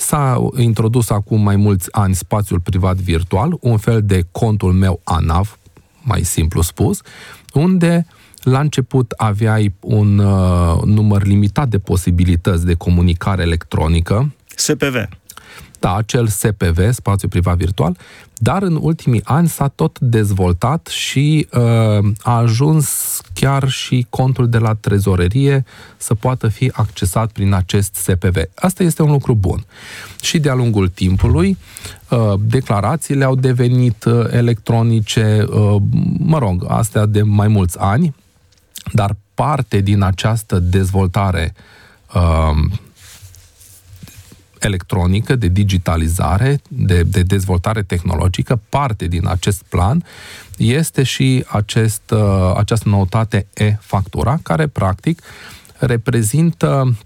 S-a 0.00 0.48
introdus 0.56 1.10
acum 1.10 1.42
mai 1.42 1.56
mulți 1.56 1.92
ani 1.92 2.14
spațiul 2.14 2.60
privat 2.60 2.96
virtual, 2.96 3.56
un 3.60 3.76
fel 3.76 4.02
de 4.04 4.24
contul 4.30 4.72
meu 4.72 5.00
ANAV, 5.04 5.58
mai 6.02 6.22
simplu 6.22 6.60
spus, 6.60 7.00
unde 7.52 8.06
la 8.42 8.60
început 8.60 9.12
aveai 9.16 9.74
un 9.80 10.18
uh, 10.18 10.82
număr 10.84 11.24
limitat 11.24 11.68
de 11.68 11.78
posibilități 11.78 12.66
de 12.66 12.74
comunicare 12.74 13.42
electronică. 13.42 14.32
SPV. 14.54 15.08
Da, 15.80 15.94
acel 15.94 16.26
SPV, 16.26 16.92
spațiu 16.92 17.28
privat 17.28 17.56
virtual, 17.56 17.96
dar 18.34 18.62
în 18.62 18.78
ultimii 18.80 19.20
ani 19.24 19.48
s-a 19.48 19.68
tot 19.68 19.98
dezvoltat 19.98 20.86
și 20.86 21.48
uh, 21.52 21.60
a 22.22 22.36
ajuns 22.36 23.20
chiar 23.34 23.68
și 23.68 24.06
contul 24.08 24.48
de 24.48 24.58
la 24.58 24.74
trezorerie 24.74 25.64
să 25.96 26.14
poată 26.14 26.48
fi 26.48 26.70
accesat 26.74 27.30
prin 27.32 27.52
acest 27.52 27.94
SPV. 27.94 28.36
Asta 28.54 28.82
este 28.82 29.02
un 29.02 29.10
lucru 29.10 29.34
bun. 29.34 29.64
Și 30.22 30.38
de-a 30.38 30.54
lungul 30.54 30.88
timpului, 30.88 31.58
uh, 32.10 32.34
declarațiile 32.38 33.24
au 33.24 33.34
devenit 33.34 34.04
uh, 34.04 34.26
electronice, 34.30 35.44
uh, 35.48 35.76
mă 36.18 36.38
rog, 36.38 36.64
astea 36.68 37.06
de 37.06 37.22
mai 37.22 37.48
mulți 37.48 37.78
ani, 37.78 38.14
dar 38.92 39.16
parte 39.34 39.80
din 39.80 40.02
această 40.02 40.58
dezvoltare 40.58 41.54
uh, 42.14 42.78
electronică, 44.60 45.34
de 45.36 45.48
digitalizare, 45.48 46.60
de, 46.68 47.02
de 47.02 47.22
dezvoltare 47.22 47.82
tehnologică, 47.82 48.60
parte 48.68 49.06
din 49.06 49.26
acest 49.28 49.62
plan 49.68 50.04
este 50.56 51.02
și 51.02 51.44
acest, 51.48 52.10
uh, 52.10 52.52
această 52.56 52.88
noutate 52.88 53.46
e-factura, 53.54 54.38
care 54.42 54.66
practic 54.66 55.22
reprezintă 55.78 56.96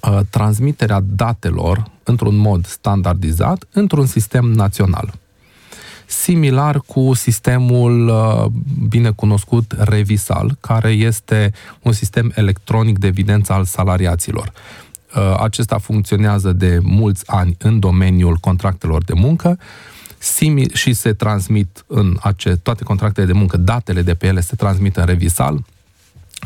uh, 0.00 0.20
transmiterea 0.30 1.00
datelor 1.04 1.90
într-un 2.02 2.36
mod 2.36 2.66
standardizat 2.66 3.64
într-un 3.72 4.06
sistem 4.06 4.44
național. 4.44 5.14
Similar 6.06 6.80
cu 6.86 7.14
sistemul 7.14 8.08
uh, 8.08 8.44
bine 8.88 9.10
cunoscut 9.10 9.74
Revisal, 9.78 10.56
care 10.60 10.90
este 10.90 11.52
un 11.82 11.92
sistem 11.92 12.32
electronic 12.34 12.98
de 12.98 13.06
evidență 13.06 13.52
al 13.52 13.64
salariaților. 13.64 14.52
Uh, 15.16 15.34
acesta 15.38 15.78
funcționează 15.78 16.52
de 16.52 16.78
mulți 16.82 17.22
ani 17.26 17.56
în 17.58 17.80
domeniul 17.80 18.36
contractelor 18.36 19.04
de 19.04 19.12
muncă. 19.12 19.58
Simi- 20.18 20.72
și 20.72 20.92
se 20.92 21.12
transmit 21.12 21.84
în 21.86 22.16
ace- 22.20 22.56
toate 22.56 22.84
contractele 22.84 23.26
de 23.26 23.32
muncă, 23.32 23.56
datele 23.56 24.02
de 24.02 24.14
pe 24.14 24.26
ele 24.26 24.40
se 24.40 24.56
transmit 24.56 24.96
în 24.96 25.04
revisal 25.04 25.64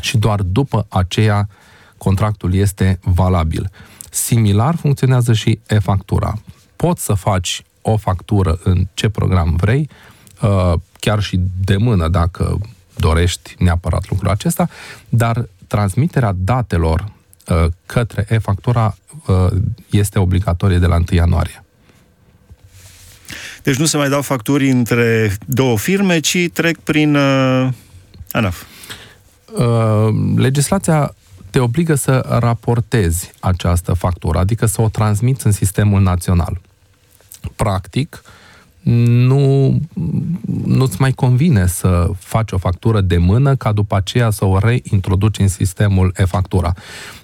și 0.01 0.17
doar 0.17 0.41
după 0.41 0.85
aceea 0.89 1.49
contractul 1.97 2.53
este 2.53 2.99
valabil. 3.03 3.71
Similar 4.11 4.75
funcționează 4.75 5.33
și 5.33 5.59
e-factura. 5.67 6.33
Poți 6.75 7.03
să 7.03 7.13
faci 7.13 7.63
o 7.81 7.97
factură 7.97 8.59
în 8.63 8.87
ce 8.93 9.09
program 9.09 9.55
vrei, 9.55 9.89
uh, 10.41 10.73
chiar 10.99 11.21
și 11.21 11.39
de 11.63 11.77
mână 11.77 12.07
dacă 12.07 12.59
dorești 12.95 13.55
neapărat 13.59 14.09
lucrul 14.09 14.29
acesta, 14.29 14.69
dar 15.09 15.47
transmiterea 15.67 16.35
datelor 16.37 16.99
uh, 16.99 17.18
către 17.85 18.25
e-factura 18.29 18.97
uh, 19.27 19.47
este 19.89 20.19
obligatorie 20.19 20.77
de 20.77 20.85
la 20.85 20.95
1 20.95 21.05
ianuarie. 21.11 21.63
Deci 23.63 23.75
nu 23.75 23.85
se 23.85 23.97
mai 23.97 24.09
dau 24.09 24.21
facturi 24.21 24.69
între 24.69 25.33
două 25.45 25.77
firme, 25.77 26.19
ci 26.19 26.49
trec 26.53 26.77
prin 26.77 27.15
uh, 27.15 27.69
ANAF. 28.31 28.63
Uh, 29.57 30.15
legislația 30.35 31.13
te 31.49 31.59
obligă 31.59 31.95
să 31.95 32.37
raportezi 32.39 33.31
această 33.39 33.93
factură, 33.93 34.37
adică 34.37 34.65
să 34.65 34.81
o 34.81 34.89
transmiți 34.89 35.45
în 35.45 35.51
sistemul 35.51 36.01
național. 36.01 36.61
Practic, 37.55 38.21
nu, 38.81 39.79
nu-ți 40.65 41.01
mai 41.01 41.11
convine 41.11 41.67
să 41.67 42.09
faci 42.17 42.51
o 42.51 42.57
factură 42.57 43.01
de 43.01 43.17
mână 43.17 43.55
ca 43.55 43.71
după 43.71 43.95
aceea 43.95 44.29
să 44.29 44.45
o 44.45 44.57
reintroduci 44.57 45.39
în 45.39 45.47
sistemul 45.47 46.13
e-factura. 46.15 46.73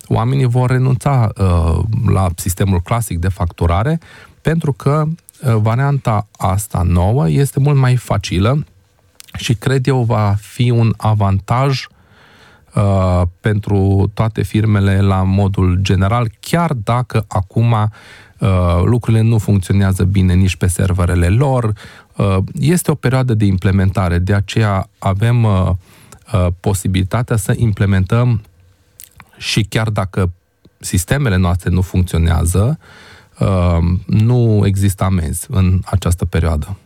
Oamenii 0.08 0.46
vor 0.46 0.70
renunța 0.70 1.32
uh, 1.38 1.80
la 2.08 2.28
sistemul 2.36 2.80
clasic 2.80 3.20
de 3.20 3.28
facturare 3.28 4.00
pentru 4.42 4.72
că 4.72 5.04
uh, 5.08 5.56
varianta 5.56 6.28
asta 6.38 6.82
nouă 6.82 7.30
este 7.30 7.60
mult 7.60 7.78
mai 7.78 7.96
facilă 7.96 8.66
și 9.38 9.54
cred 9.54 9.88
eu 9.88 10.04
va 10.04 10.36
fi 10.40 10.70
un 10.70 10.94
avantaj 10.98 11.88
uh, 12.76 13.22
pentru 13.40 14.12
toate 14.14 14.44
firmele 14.44 15.02
la 15.02 15.24
modul 15.24 15.78
general, 15.82 16.30
chiar 16.40 16.74
dacă 16.74 17.26
acum 17.28 17.72
uh, 17.72 18.82
lucrurile 18.84 19.22
nu 19.22 19.38
funcționează 19.38 20.04
bine 20.04 20.34
nici 20.34 20.56
pe 20.56 20.68
serverele 20.68 21.28
lor. 21.28 21.74
Uh, 22.16 22.38
este 22.60 22.92
o 22.92 22.96
perioadă 22.96 23.34
de 23.34 23.46
implementare, 23.46 24.20
de 24.20 24.34
aceea 24.34 24.90
avem 25.00 25.44
uh, 25.44 25.70
uh, 26.34 26.48
posibilitatea 26.60 27.36
să 27.36 27.54
implementăm 27.58 28.42
și 29.38 29.64
chiar 29.64 29.90
dacă 29.90 30.32
sistemele 30.80 31.36
noastre 31.36 31.70
nu 31.70 31.82
funcționează, 31.82 32.80
uh, 33.40 33.78
nu 34.06 34.64
există 34.66 35.04
amenzi 35.04 35.46
în 35.50 35.82
această 35.86 36.26
perioadă. 36.26 36.78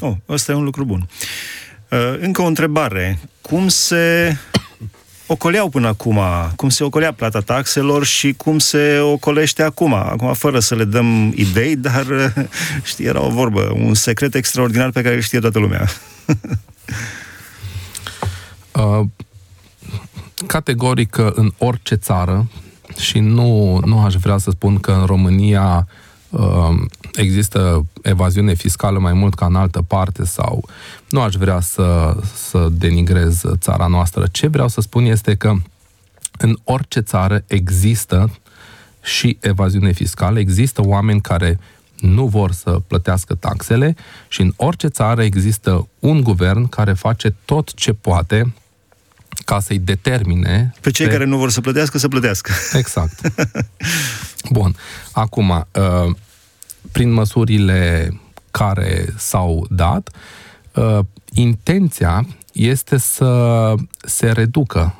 Oh, 0.00 0.14
ăsta 0.28 0.52
e 0.52 0.54
un 0.54 0.64
lucru 0.64 0.84
bun. 0.84 1.08
Uh, 1.90 2.16
încă 2.20 2.42
o 2.42 2.46
întrebare. 2.46 3.18
Cum 3.40 3.68
se 3.68 4.36
ocoleau 5.26 5.68
până 5.68 5.86
acum, 5.86 6.20
cum 6.56 6.68
se 6.68 6.84
ocolea 6.84 7.12
plata 7.12 7.40
taxelor 7.40 8.04
și 8.04 8.32
cum 8.32 8.58
se 8.58 8.98
ocolește 8.98 9.62
acum. 9.62 9.94
Acum, 9.94 10.32
fără 10.32 10.58
să 10.58 10.74
le 10.74 10.84
dăm 10.84 11.32
idei, 11.36 11.76
dar, 11.76 12.32
știi, 12.82 13.04
era 13.04 13.20
o 13.20 13.30
vorbă, 13.30 13.72
un 13.74 13.94
secret 13.94 14.34
extraordinar 14.34 14.90
pe 14.90 15.02
care 15.02 15.14
îl 15.14 15.20
știe 15.20 15.38
toată 15.38 15.58
lumea. 15.58 15.88
uh, 18.72 19.06
categoric 20.46 21.16
în 21.16 21.52
orice 21.58 21.94
țară, 21.94 22.46
și 22.98 23.18
nu, 23.18 23.80
nu 23.84 24.00
aș 24.00 24.14
vrea 24.14 24.38
să 24.38 24.50
spun 24.50 24.78
că 24.78 24.92
în 24.92 25.04
România 25.04 25.86
uh, 26.30 26.70
există 27.14 27.86
evaziune 28.02 28.54
fiscală 28.54 28.98
mai 28.98 29.12
mult 29.12 29.34
ca 29.34 29.46
în 29.46 29.56
altă 29.56 29.82
parte 29.82 30.24
sau 30.24 30.68
nu 31.08 31.20
aș 31.20 31.34
vrea 31.34 31.60
să, 31.60 32.16
să 32.34 32.68
denigrez 32.72 33.42
țara 33.58 33.86
noastră. 33.86 34.26
Ce 34.32 34.46
vreau 34.46 34.68
să 34.68 34.80
spun 34.80 35.04
este 35.04 35.34
că 35.34 35.54
în 36.38 36.58
orice 36.64 37.00
țară 37.00 37.44
există 37.46 38.38
și 39.02 39.38
evaziune 39.40 39.92
fiscală, 39.92 40.38
există 40.38 40.82
oameni 40.84 41.20
care 41.20 41.58
nu 42.00 42.26
vor 42.26 42.52
să 42.52 42.70
plătească 42.70 43.34
taxele 43.34 43.96
și 44.28 44.40
în 44.40 44.52
orice 44.56 44.86
țară 44.86 45.22
există 45.22 45.88
un 45.98 46.22
guvern 46.22 46.68
care 46.68 46.92
face 46.92 47.34
tot 47.44 47.74
ce 47.74 47.92
poate 47.92 48.52
ca 49.44 49.60
să-i 49.60 49.78
determine... 49.78 50.74
Pe 50.80 50.90
cei 50.90 51.06
pe... 51.06 51.12
care 51.12 51.24
nu 51.24 51.36
vor 51.36 51.50
să 51.50 51.60
plătească, 51.60 51.98
să 51.98 52.08
plătească. 52.08 52.52
Exact. 52.72 53.20
Bun. 54.50 54.76
Acum, 55.12 55.48
uh, 55.50 56.14
prin 56.92 57.12
măsurile 57.12 58.12
care 58.50 59.14
s-au 59.16 59.66
dat, 59.70 60.10
uh, 60.74 60.98
intenția 61.32 62.26
este 62.52 62.96
să 62.96 63.74
se 64.02 64.30
reducă 64.30 64.94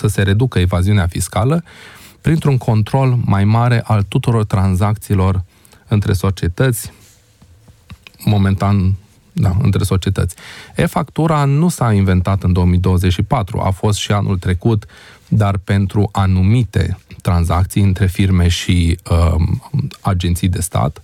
să 0.00 0.06
se 0.06 0.22
reducă 0.22 0.58
evaziunea 0.58 1.06
fiscală 1.06 1.64
printr-un 2.20 2.58
control 2.58 3.18
mai 3.24 3.44
mare 3.44 3.82
al 3.84 4.02
tuturor 4.02 4.44
tranzacțiilor 4.44 5.44
între 5.88 6.12
societăți, 6.12 6.92
momentan 8.24 8.94
da, 9.32 9.56
între 9.62 9.84
societăți. 9.84 10.34
E-factura 10.76 11.44
nu 11.44 11.68
s-a 11.68 11.92
inventat 11.92 12.42
în 12.42 12.52
2024, 12.52 13.60
a 13.60 13.70
fost 13.70 13.98
și 13.98 14.12
anul 14.12 14.38
trecut, 14.38 14.84
dar 15.28 15.56
pentru 15.56 16.08
anumite 16.12 16.98
tranzacții 17.22 17.82
între 17.82 18.06
firme 18.06 18.48
și 18.48 18.98
uh, 19.10 19.34
agenții 20.00 20.48
de 20.48 20.60
stat, 20.60 21.00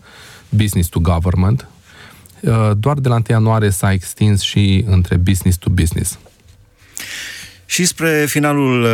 business 0.49 0.89
to 0.89 1.01
government, 1.01 1.69
uh, 2.41 2.71
doar 2.79 2.99
de 2.99 3.09
la 3.09 3.15
1 3.15 3.25
ianuarie 3.29 3.71
s-a 3.71 3.93
extins 3.93 4.41
și 4.41 4.85
între 4.87 5.17
business 5.17 5.59
to 5.59 5.71
business. 5.71 6.19
Și 7.67 7.85
spre 7.85 8.25
finalul 8.29 8.83
uh, 8.83 8.91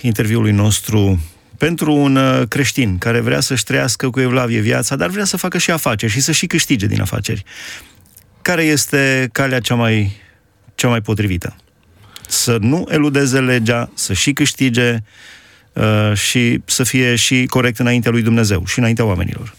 interviului 0.00 0.52
nostru, 0.52 1.20
pentru 1.58 1.94
un 1.94 2.16
uh, 2.16 2.42
creștin 2.48 2.98
care 2.98 3.20
vrea 3.20 3.40
să-și 3.40 3.64
trăiască 3.64 4.10
cu 4.10 4.20
evlavie 4.20 4.60
viața, 4.60 4.96
dar 4.96 5.08
vrea 5.08 5.24
să 5.24 5.36
facă 5.36 5.58
și 5.58 5.70
afaceri 5.70 6.12
și 6.12 6.20
să 6.20 6.32
și 6.32 6.46
câștige 6.46 6.86
din 6.86 7.00
afaceri, 7.00 7.44
care 8.46 8.62
este 8.62 9.28
calea 9.32 9.60
cea 9.60 9.74
mai, 9.74 10.16
cea 10.74 10.88
mai 10.88 11.00
potrivită? 11.00 11.56
Să 12.28 12.56
nu 12.60 12.86
eludeze 12.90 13.40
legea, 13.40 13.90
să 13.94 14.12
și 14.12 14.32
câștige 14.32 15.02
uh, 15.72 16.12
și 16.14 16.62
să 16.64 16.82
fie 16.82 17.14
și 17.14 17.46
corect 17.46 17.78
înaintea 17.78 18.10
lui 18.10 18.22
Dumnezeu 18.22 18.66
și 18.66 18.78
înaintea 18.78 19.04
oamenilor. 19.04 19.54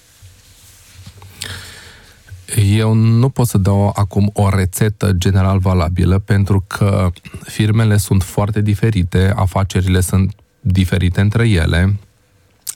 Eu 2.56 2.94
nu 2.94 3.30
pot 3.30 3.48
să 3.48 3.58
dau 3.58 3.92
acum 3.96 4.30
o 4.34 4.50
rețetă 4.50 5.12
general 5.12 5.60
valabilă 5.60 6.20
pentru 6.20 6.64
că 6.68 7.10
firmele 7.44 7.98
sunt 7.98 8.24
foarte 8.24 8.62
diferite, 8.62 9.34
afacerile 9.36 10.02
sunt 10.02 10.36
diferite 10.60 11.22
între 11.22 11.50
ele, 11.50 11.96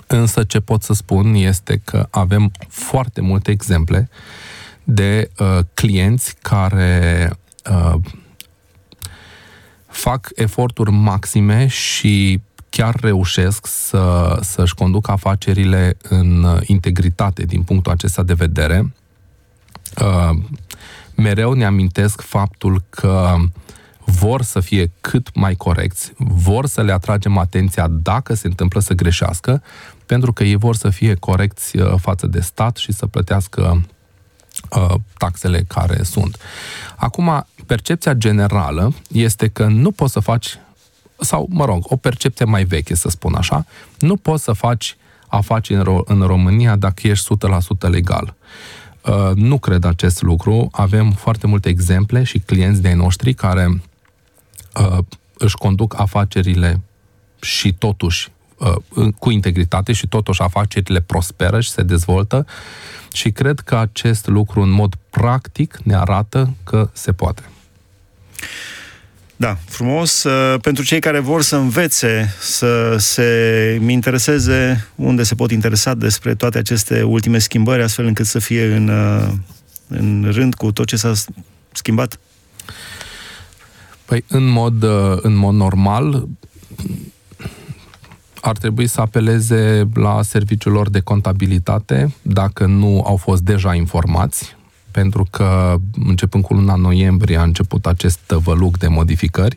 însă 0.07 0.43
ce 0.43 0.59
pot 0.59 0.83
să 0.83 0.93
spun 0.93 1.33
este 1.33 1.81
că 1.83 2.07
avem 2.09 2.51
foarte 2.67 3.21
multe 3.21 3.51
exemple 3.51 4.09
de 4.83 5.29
uh, 5.37 5.59
clienți 5.73 6.35
care 6.41 7.29
uh, 7.69 7.95
fac 9.87 10.29
eforturi 10.35 10.91
maxime 10.91 11.67
și 11.67 12.41
chiar 12.69 12.95
reușesc 12.95 13.67
să, 13.67 14.37
să-și 14.41 14.73
conducă 14.73 15.11
afacerile 15.11 15.97
în 16.01 16.59
integritate 16.65 17.43
din 17.43 17.63
punctul 17.63 17.91
acesta 17.91 18.23
de 18.23 18.33
vedere. 18.33 18.93
Uh, 20.01 20.37
mereu 21.15 21.53
ne 21.53 21.65
amintesc 21.65 22.21
faptul 22.21 22.83
că 22.89 23.35
vor 24.05 24.41
să 24.41 24.59
fie 24.59 24.91
cât 25.01 25.35
mai 25.35 25.55
corecți, 25.55 26.11
vor 26.17 26.65
să 26.65 26.81
le 26.81 26.91
atragem 26.91 27.37
atenția 27.37 27.87
dacă 27.87 28.33
se 28.33 28.47
întâmplă 28.47 28.79
să 28.79 28.93
greșească, 28.93 29.63
pentru 30.05 30.33
că 30.33 30.43
ei 30.43 30.55
vor 30.55 30.75
să 30.75 30.89
fie 30.89 31.15
corecți 31.15 31.77
uh, 31.77 31.93
față 31.97 32.27
de 32.27 32.39
stat 32.39 32.75
și 32.75 32.91
să 32.91 33.07
plătească 33.07 33.85
uh, 34.75 34.93
taxele 35.17 35.63
care 35.67 36.03
sunt. 36.03 36.37
Acum, 36.95 37.45
percepția 37.65 38.13
generală 38.13 38.93
este 39.11 39.47
că 39.47 39.65
nu 39.65 39.91
poți 39.91 40.13
să 40.13 40.19
faci, 40.19 40.57
sau, 41.19 41.47
mă 41.49 41.65
rog, 41.65 41.83
o 41.87 41.95
percepție 41.95 42.45
mai 42.45 42.63
veche, 42.63 42.95
să 42.95 43.09
spun 43.09 43.35
așa, 43.35 43.65
nu 43.99 44.15
poți 44.15 44.43
să 44.43 44.51
faci 44.51 44.97
afaceri 45.27 45.79
în, 45.79 45.85
Ro- 45.85 46.05
în 46.05 46.21
România 46.21 46.75
dacă 46.75 47.07
ești 47.07 47.27
100% 47.85 47.89
legal. 47.89 48.35
Uh, 49.01 49.31
nu 49.35 49.57
cred 49.57 49.83
acest 49.83 50.21
lucru. 50.21 50.69
Avem 50.71 51.11
foarte 51.11 51.47
multe 51.47 51.69
exemple 51.69 52.23
și 52.23 52.39
clienți 52.39 52.81
de-ai 52.81 52.93
noștri 52.93 53.33
care 53.33 53.81
uh, 54.79 54.97
își 55.37 55.55
conduc 55.55 55.99
afacerile 55.99 56.81
și 57.41 57.73
totuși 57.73 58.27
uh, 58.27 58.40
cu 59.19 59.29
integritate 59.29 59.93
și 59.93 60.07
totuși 60.07 60.41
afacerile 60.41 61.01
prosperă 61.01 61.59
și 61.59 61.69
se 61.69 61.81
dezvoltă 61.81 62.45
și 63.13 63.31
cred 63.31 63.59
că 63.59 63.77
acest 63.77 64.27
lucru 64.27 64.61
în 64.61 64.69
mod 64.69 64.93
practic 65.09 65.79
ne 65.83 65.95
arată 65.95 66.53
că 66.63 66.89
se 66.93 67.11
poate. 67.11 67.41
Da, 69.35 69.57
frumos. 69.65 70.23
Uh, 70.23 70.59
pentru 70.59 70.83
cei 70.83 70.99
care 70.99 71.19
vor 71.19 71.41
să 71.41 71.55
învețe, 71.55 72.35
să 72.39 72.95
se 72.97 73.79
intereseze 73.87 74.87
unde 74.95 75.23
se 75.23 75.35
pot 75.35 75.51
interesa 75.51 75.93
despre 75.93 76.35
toate 76.35 76.57
aceste 76.57 77.01
ultime 77.01 77.37
schimbări, 77.37 77.81
astfel 77.81 78.05
încât 78.05 78.25
să 78.25 78.39
fie 78.39 78.65
în, 78.75 78.87
uh, 78.87 79.29
în 79.87 80.29
rând 80.31 80.53
cu 80.53 80.71
tot 80.71 80.85
ce 80.85 80.95
s-a 80.95 81.13
schimbat? 81.71 82.19
Păi, 84.05 84.23
în 84.27 84.43
mod, 84.43 84.83
uh, 84.83 85.17
în 85.21 85.35
mod 85.35 85.53
normal, 85.53 86.27
ar 88.41 88.57
trebui 88.57 88.87
să 88.87 89.01
apeleze 89.01 89.89
la 89.93 90.21
serviciul 90.21 90.71
lor 90.71 90.89
de 90.89 90.99
contabilitate 90.99 92.15
dacă 92.21 92.65
nu 92.65 93.03
au 93.05 93.15
fost 93.15 93.41
deja 93.41 93.73
informați, 93.73 94.55
pentru 94.91 95.27
că 95.29 95.75
începând 96.05 96.43
cu 96.43 96.53
luna 96.53 96.75
noiembrie 96.75 97.37
a 97.37 97.43
început 97.43 97.85
acest 97.85 98.19
văluc 98.27 98.77
de 98.77 98.87
modificări, 98.87 99.55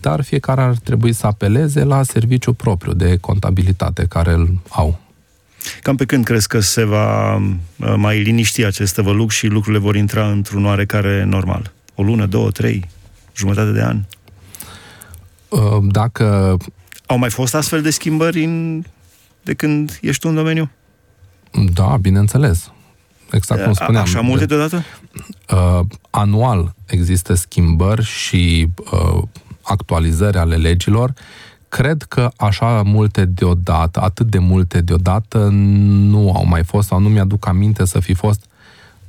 dar 0.00 0.22
fiecare 0.22 0.60
ar 0.60 0.74
trebui 0.74 1.12
să 1.12 1.26
apeleze 1.26 1.84
la 1.84 2.02
serviciul 2.02 2.54
propriu 2.54 2.92
de 2.92 3.16
contabilitate 3.16 4.06
care 4.08 4.32
îl 4.32 4.60
au. 4.68 4.98
Cam 5.82 5.96
pe 5.96 6.04
când 6.04 6.24
crezi 6.24 6.48
că 6.48 6.60
se 6.60 6.84
va 6.84 7.36
uh, 7.36 7.94
mai 7.96 8.22
liniști 8.22 8.64
acest 8.64 8.96
văluc 8.96 9.30
și 9.30 9.46
lucrurile 9.46 9.82
vor 9.82 9.96
intra 9.96 10.30
într-un 10.30 10.64
oarecare 10.64 11.24
normal? 11.24 11.72
O 11.94 12.02
lună, 12.02 12.26
două, 12.26 12.50
trei, 12.50 12.88
jumătate 13.36 13.70
de 13.70 13.82
an? 13.82 14.00
Uh, 15.48 15.82
dacă... 15.82 16.56
Au 17.10 17.18
mai 17.18 17.30
fost 17.30 17.54
astfel 17.54 17.82
de 17.82 17.90
schimbări 17.90 18.44
în... 18.44 18.84
de 19.42 19.54
când 19.54 19.98
ești 20.00 20.20
tu 20.20 20.28
în 20.28 20.34
domeniu? 20.34 20.70
Da, 21.72 21.96
bineînțeles. 22.00 22.72
Exact 23.30 23.64
cum 23.64 23.72
spuneam. 23.72 24.02
Așa 24.02 24.20
multe 24.20 24.46
deodată? 24.46 24.84
Uh, 25.52 25.80
anual 26.10 26.74
există 26.86 27.34
schimbări 27.34 28.04
și 28.04 28.68
uh, 28.92 29.22
actualizări 29.62 30.36
ale 30.36 30.56
legilor. 30.56 31.12
Cred 31.68 32.02
că 32.02 32.30
așa 32.36 32.82
multe 32.82 33.24
deodată, 33.24 34.00
atât 34.00 34.26
de 34.26 34.38
multe 34.38 34.80
deodată, 34.80 35.48
nu 35.52 36.32
au 36.32 36.46
mai 36.46 36.64
fost 36.64 36.88
sau 36.88 36.98
nu 36.98 37.08
mi-aduc 37.08 37.46
aminte 37.46 37.84
să 37.84 38.00
fi 38.00 38.14
fost 38.14 38.44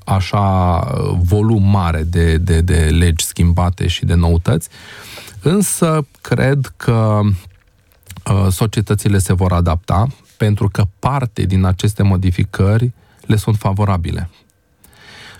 așa 0.06 0.40
uh, 0.78 1.18
volum 1.24 1.64
mare 1.64 2.04
de, 2.04 2.38
de, 2.38 2.62
de 2.62 2.76
legi 2.76 3.26
schimbate 3.26 3.88
și 3.88 4.06
de 4.06 4.14
noutăți. 4.14 4.70
Însă 5.42 6.06
cred 6.22 6.74
că 6.78 7.20
uh, 7.24 7.34
societățile 8.50 9.18
se 9.18 9.34
vor 9.34 9.52
adapta 9.52 10.08
pentru 10.38 10.70
că 10.70 10.88
parte 11.00 11.44
din 11.44 11.64
aceste 11.66 12.04
modificări 12.04 12.92
le 13.26 13.36
sunt 13.36 13.56
favorabile. 13.58 14.30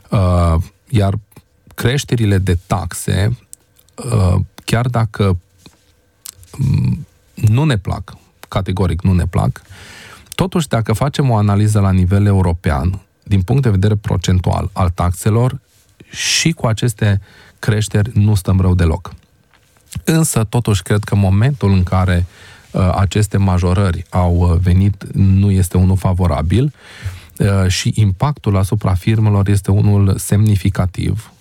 Uh, 0.10 0.56
iar 0.90 1.20
creșterile 1.76 2.38
de 2.38 2.58
taxe, 2.68 3.38
uh, 3.96 4.36
chiar 4.66 4.88
dacă 4.88 5.38
mm, 6.58 7.08
nu 7.34 7.64
ne 7.64 7.78
plac, 7.78 8.18
categoric 8.48 9.02
nu 9.02 9.14
ne 9.14 9.26
plac, 9.26 9.62
totuși 10.36 10.68
dacă 10.68 10.94
facem 10.94 11.30
o 11.30 11.36
analiză 11.36 11.80
la 11.80 11.92
nivel 11.92 12.26
european, 12.26 13.00
din 13.24 13.42
punct 13.42 13.62
de 13.62 13.70
vedere 13.70 13.96
procentual 13.96 14.70
al 14.74 14.90
taxelor, 14.90 15.60
și 16.10 16.52
cu 16.52 16.68
aceste 16.68 17.22
creșteri 17.60 18.12
nu 18.14 18.36
stăm 18.36 18.60
rău 18.60 18.76
deloc. 18.76 19.14
Însă, 20.04 20.44
totuși, 20.44 20.84
cred 20.84 21.04
că 21.04 21.16
momentul 21.16 21.72
în 21.72 21.84
care 21.84 22.26
uh, 22.28 22.51
aceste 22.96 23.38
majorări 23.38 24.06
au 24.10 24.36
uh, 24.36 24.60
venit 24.62 25.04
nu 25.14 25.52
este 25.52 25.78
unul 25.78 25.98
favorabil 25.98 26.74
uh, 27.38 27.68
și 27.68 27.92
impactul 27.96 28.58
asupra 28.58 28.94
firmelor 28.94 29.48
este 29.48 29.72
unul 29.72 30.18
semnificativ. 30.18 31.32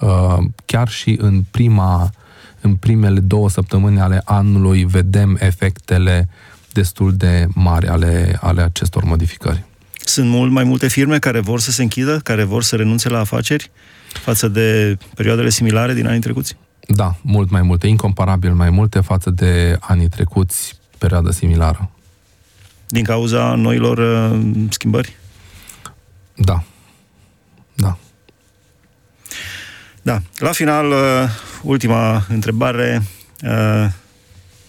Uh, 0.00 0.38
chiar 0.64 0.88
și 0.88 1.16
în 1.20 1.44
prima 1.50 2.10
în 2.60 2.74
primele 2.74 3.20
două 3.20 3.50
săptămâni 3.50 4.00
ale 4.00 4.22
anului 4.24 4.84
vedem 4.84 5.36
efectele 5.40 6.28
destul 6.72 7.14
de 7.16 7.46
mari 7.54 7.88
ale, 7.88 8.38
ale 8.40 8.62
acestor 8.62 9.04
modificări. 9.04 9.64
Sunt 10.04 10.28
mult 10.28 10.50
mai 10.50 10.64
multe 10.64 10.88
firme 10.88 11.18
care 11.18 11.40
vor 11.40 11.60
să 11.60 11.70
se 11.70 11.82
închidă, 11.82 12.18
care 12.18 12.44
vor 12.44 12.62
să 12.62 12.76
renunțe 12.76 13.08
la 13.08 13.18
afaceri 13.18 13.70
față 14.12 14.48
de 14.48 14.98
perioadele 15.14 15.48
similare 15.48 15.94
din 15.94 16.06
anii 16.06 16.20
trecuți? 16.20 16.56
Da, 16.92 17.16
mult 17.22 17.50
mai 17.50 17.62
multe, 17.62 17.86
incomparabil 17.86 18.52
mai 18.52 18.70
multe 18.70 19.00
față 19.00 19.30
de 19.30 19.76
anii 19.80 20.08
trecuți, 20.08 20.78
perioada 20.98 21.30
similară. 21.30 21.90
Din 22.86 23.04
cauza 23.04 23.54
noilor 23.54 23.98
uh, 23.98 24.40
schimbări? 24.68 25.16
Da. 26.34 26.62
Da. 27.74 27.98
Da. 30.02 30.22
La 30.38 30.52
final, 30.52 30.90
uh, 30.90 30.96
ultima 31.62 32.26
întrebare. 32.28 33.02
Uh, 33.42 33.86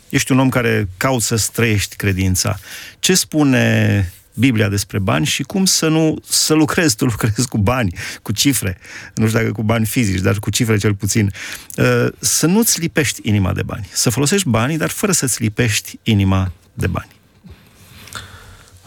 ești 0.10 0.32
un 0.32 0.40
om 0.40 0.50
care 0.50 0.88
cauți 0.98 1.26
să 1.26 1.36
străiești 1.36 1.96
credința. 1.96 2.58
Ce 3.00 3.14
spune 3.14 4.14
Biblia 4.34 4.70
despre 4.70 5.00
bani 5.00 5.26
și 5.26 5.44
cum 5.44 5.66
să 5.66 5.88
nu 5.88 6.18
să 6.24 6.54
lucrezi, 6.54 6.96
tu 6.96 7.06
lucrezi 7.06 7.48
cu 7.48 7.58
bani, 7.58 7.94
cu 8.22 8.32
cifre, 8.32 8.78
nu 9.16 9.28
știu 9.28 9.40
dacă 9.40 9.52
cu 9.52 9.64
bani 9.64 9.86
fizici, 9.86 10.20
dar 10.20 10.40
cu 10.40 10.50
cifre 10.50 10.78
cel 10.78 10.96
puțin, 10.96 11.32
uh, 11.76 12.08
să 12.20 12.46
nu-ți 12.46 12.80
lipești 12.80 13.20
inima 13.24 13.54
de 13.54 13.64
bani, 13.64 13.90
să 13.92 14.10
folosești 14.10 14.50
banii, 14.50 14.78
dar 14.78 14.90
fără 14.90 15.12
să-ți 15.12 15.42
lipești 15.42 16.00
inima 16.04 16.52
de 16.74 16.88
bani. 16.88 17.10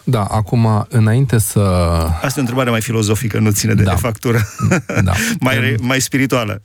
Da, 0.07 0.23
acum, 0.23 0.85
înainte 0.89 1.37
să... 1.37 1.59
Asta 1.59 2.27
e 2.27 2.33
o 2.35 2.39
întrebare 2.39 2.69
mai 2.69 2.81
filozofică, 2.81 3.39
nu 3.39 3.51
ține 3.51 3.73
de 3.73 3.83
da. 3.83 3.95
factură. 3.95 4.49
Da. 5.03 5.13
mai, 5.39 5.75
mai 5.81 6.01
spirituală. 6.01 6.61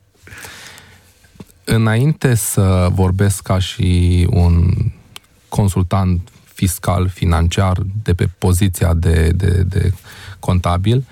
Înainte 1.64 2.35
să 2.35 2.88
vorbesc 2.93 3.43
ca 3.43 3.59
și 3.59 4.27
un 4.31 4.73
consultant 5.49 6.29
fiscal, 6.61 7.09
financiar, 7.09 7.79
de 8.03 8.14
pe 8.14 8.29
poziția 8.38 8.94
de, 8.94 9.31
de, 9.35 9.62
de 9.62 9.92
contabil, 10.38 11.05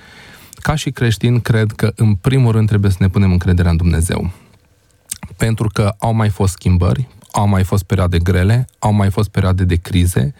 ca 0.54 0.74
și 0.74 0.90
creștin, 0.90 1.40
cred 1.40 1.72
că 1.72 1.92
în 1.96 2.14
primul 2.14 2.52
rând 2.52 2.68
trebuie 2.68 2.90
să 2.90 2.96
ne 3.00 3.08
punem 3.08 3.30
încrederea 3.30 3.70
în 3.70 3.76
Dumnezeu. 3.76 4.30
Pentru 5.36 5.68
că 5.72 5.94
au 5.98 6.12
mai 6.12 6.28
fost 6.28 6.52
schimbări, 6.52 7.08
au 7.30 7.46
mai 7.46 7.64
fost 7.64 7.84
perioade 7.84 8.18
grele, 8.18 8.66
au 8.78 8.92
mai 8.92 9.10
fost 9.10 9.28
perioade 9.28 9.64
de 9.64 9.74
crize, 9.74 10.34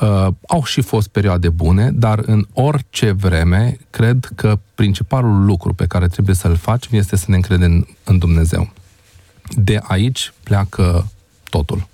uh, 0.00 0.26
au 0.46 0.64
și 0.64 0.80
fost 0.80 1.08
perioade 1.08 1.48
bune, 1.48 1.90
dar 1.92 2.18
în 2.26 2.46
orice 2.52 3.10
vreme, 3.10 3.76
cred 3.90 4.30
că 4.34 4.58
principalul 4.74 5.44
lucru 5.44 5.74
pe 5.74 5.86
care 5.86 6.06
trebuie 6.06 6.34
să-l 6.34 6.56
facem 6.56 6.98
este 6.98 7.16
să 7.16 7.24
ne 7.28 7.36
încredem 7.36 7.88
în 8.04 8.18
Dumnezeu. 8.18 8.72
De 9.56 9.80
aici 9.82 10.32
pleacă 10.42 11.06
totul 11.50 11.92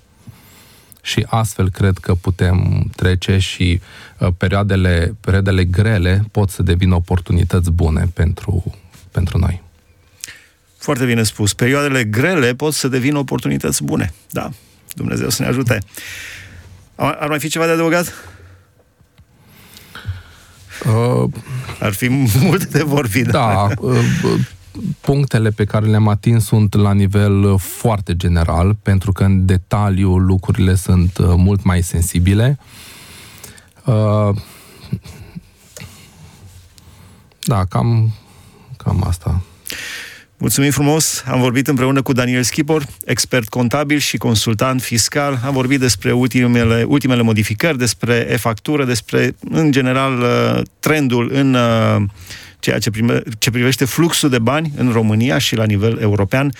și 1.01 1.25
astfel 1.29 1.69
cred 1.69 1.97
că 1.97 2.15
putem 2.15 2.89
trece 2.95 3.37
și 3.37 3.81
uh, 4.17 4.27
perioadele, 4.37 5.15
perioadele 5.19 5.63
grele 5.63 6.23
pot 6.31 6.49
să 6.49 6.63
devină 6.63 6.95
oportunități 6.95 7.71
bune 7.71 8.09
pentru, 8.13 8.75
pentru 9.11 9.37
noi. 9.37 9.61
Foarte 10.77 11.05
bine 11.05 11.23
spus. 11.23 11.53
Perioadele 11.53 12.03
grele 12.03 12.53
pot 12.53 12.73
să 12.73 12.87
devină 12.87 13.17
oportunități 13.17 13.83
bune. 13.83 14.13
Da, 14.29 14.49
Dumnezeu 14.95 15.29
să 15.29 15.41
ne 15.41 15.47
ajute. 15.47 15.79
Ar 16.95 17.27
mai 17.27 17.39
fi 17.39 17.49
ceva 17.49 17.65
de 17.65 17.71
adăugat? 17.71 18.13
Uh, 20.85 21.29
Ar 21.79 21.93
fi 21.93 22.07
mult 22.41 22.65
de 22.65 22.83
vorbit. 22.83 23.27
Da, 23.27 23.67
uh, 23.77 23.97
punctele 25.01 25.49
pe 25.49 25.65
care 25.65 25.85
le-am 25.85 26.07
atins 26.07 26.45
sunt 26.45 26.75
la 26.75 26.93
nivel 26.93 27.43
uh, 27.43 27.59
foarte 27.59 28.15
general, 28.15 28.75
pentru 28.75 29.11
că 29.11 29.23
în 29.23 29.45
detaliu 29.45 30.17
lucrurile 30.17 30.75
sunt 30.75 31.17
uh, 31.17 31.33
mult 31.37 31.63
mai 31.63 31.81
sensibile. 31.81 32.59
Uh, 33.85 34.35
da, 37.39 37.65
cam, 37.65 38.13
cam 38.77 39.03
asta. 39.07 39.41
Mulțumim 40.37 40.71
frumos! 40.71 41.23
Am 41.27 41.39
vorbit 41.39 41.67
împreună 41.67 42.01
cu 42.01 42.13
Daniel 42.13 42.43
Schipor, 42.43 42.85
expert 43.05 43.49
contabil 43.49 43.97
și 43.97 44.17
consultant 44.17 44.81
fiscal. 44.81 45.39
Am 45.45 45.53
vorbit 45.53 45.79
despre 45.79 46.11
ultimele, 46.11 46.83
ultimele 46.83 47.21
modificări, 47.21 47.77
despre 47.77 48.27
e-factură, 48.29 48.85
despre, 48.85 49.35
în 49.49 49.71
general, 49.71 50.25
trendul 50.79 51.29
în 51.33 51.57
ceea 52.61 52.79
ce, 52.79 52.89
prime, 52.89 53.21
ce 53.37 53.51
privește 53.51 53.85
fluxul 53.85 54.29
de 54.29 54.39
bani 54.39 54.71
în 54.77 54.91
România 54.91 55.37
și 55.37 55.55
la 55.55 55.65
nivel 55.65 55.97
european. 56.01 56.51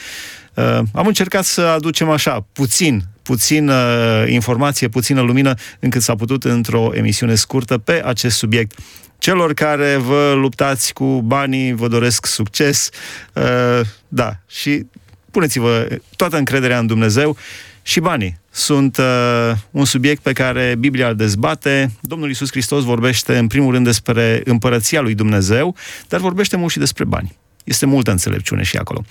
Uh, 0.54 0.80
am 0.94 1.08
încercat 1.08 1.44
să 1.44 1.62
aducem 1.62 2.10
așa, 2.10 2.46
puțin, 2.54 3.02
puțin 3.22 3.70
uh, 3.70 4.24
informație, 4.28 4.88
puțină 4.88 5.22
lumină, 5.22 5.54
încât 5.80 6.02
s-a 6.02 6.16
putut 6.16 6.44
într-o 6.44 6.92
emisiune 6.94 7.36
scurtă 7.36 7.78
pe 7.78 8.02
acest 8.06 8.38
subiect. 8.38 8.80
Celor 9.18 9.54
care 9.54 9.96
vă 9.96 10.34
luptați 10.36 10.94
cu 10.94 11.22
banii, 11.22 11.74
vă 11.74 11.88
doresc 11.88 12.26
succes, 12.26 12.90
uh, 13.34 13.82
da, 14.08 14.40
și 14.48 14.86
puneți-vă 15.32 15.88
toată 16.16 16.38
încrederea 16.38 16.80
în 16.80 16.88
Dumnezeu 16.88 17.38
și 17.82 18.00
banii 18.00 18.41
sunt 18.52 18.98
uh, 18.98 19.52
un 19.72 19.86
subiect 19.86 20.22
pe 20.22 20.32
care 20.32 20.76
Biblia 20.80 21.08
îl 21.08 21.16
dezbate. 21.16 21.92
Domnul 22.02 22.28
Iisus 22.28 22.50
Hristos 22.50 22.84
vorbește 22.84 23.38
în 23.38 23.48
primul 23.48 23.74
rând 23.74 23.86
despre 23.86 24.42
împărăția 24.46 25.02
lui 25.02 25.14
Dumnezeu, 25.14 25.76
dar 26.08 26.20
vorbește 26.20 26.58
mult 26.58 26.72
și 26.72 26.80
despre 26.80 27.04
bani. 27.04 27.36
Este 27.64 27.86
multă 27.86 28.12
înțelepciune 28.12 28.64
și 28.64 28.78
acolo. 28.78 29.04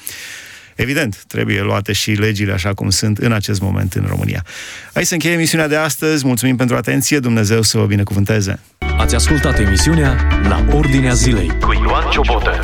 Evident, 0.75 1.25
trebuie 1.27 1.63
luate 1.63 1.93
și 1.93 2.11
legile 2.11 2.53
așa 2.53 2.75
cum 2.75 2.91
sunt 2.91 3.19
în 3.19 3.33
acest 3.33 3.61
moment 3.61 3.95
în 3.95 4.05
România. 4.09 4.45
Aici 4.93 5.07
se 5.07 5.15
încheie 5.15 5.35
emisiunea 5.35 5.69
de 5.69 5.77
astăzi. 5.77 6.27
Mulțumim 6.27 6.57
pentru 6.57 6.77
atenție. 6.77 7.19
Dumnezeu 7.19 7.63
să 7.63 7.79
vă 7.79 7.85
binecuvânteze. 7.87 8.61
Ați 8.99 9.15
ascultat 9.15 9.59
emisiunea 9.59 10.41
La 10.49 10.67
Ordinea 10.73 11.13
Zilei 11.13 11.51
cu 11.61 11.73
Ioan 11.73 12.11
Ciobotă. 12.11 12.61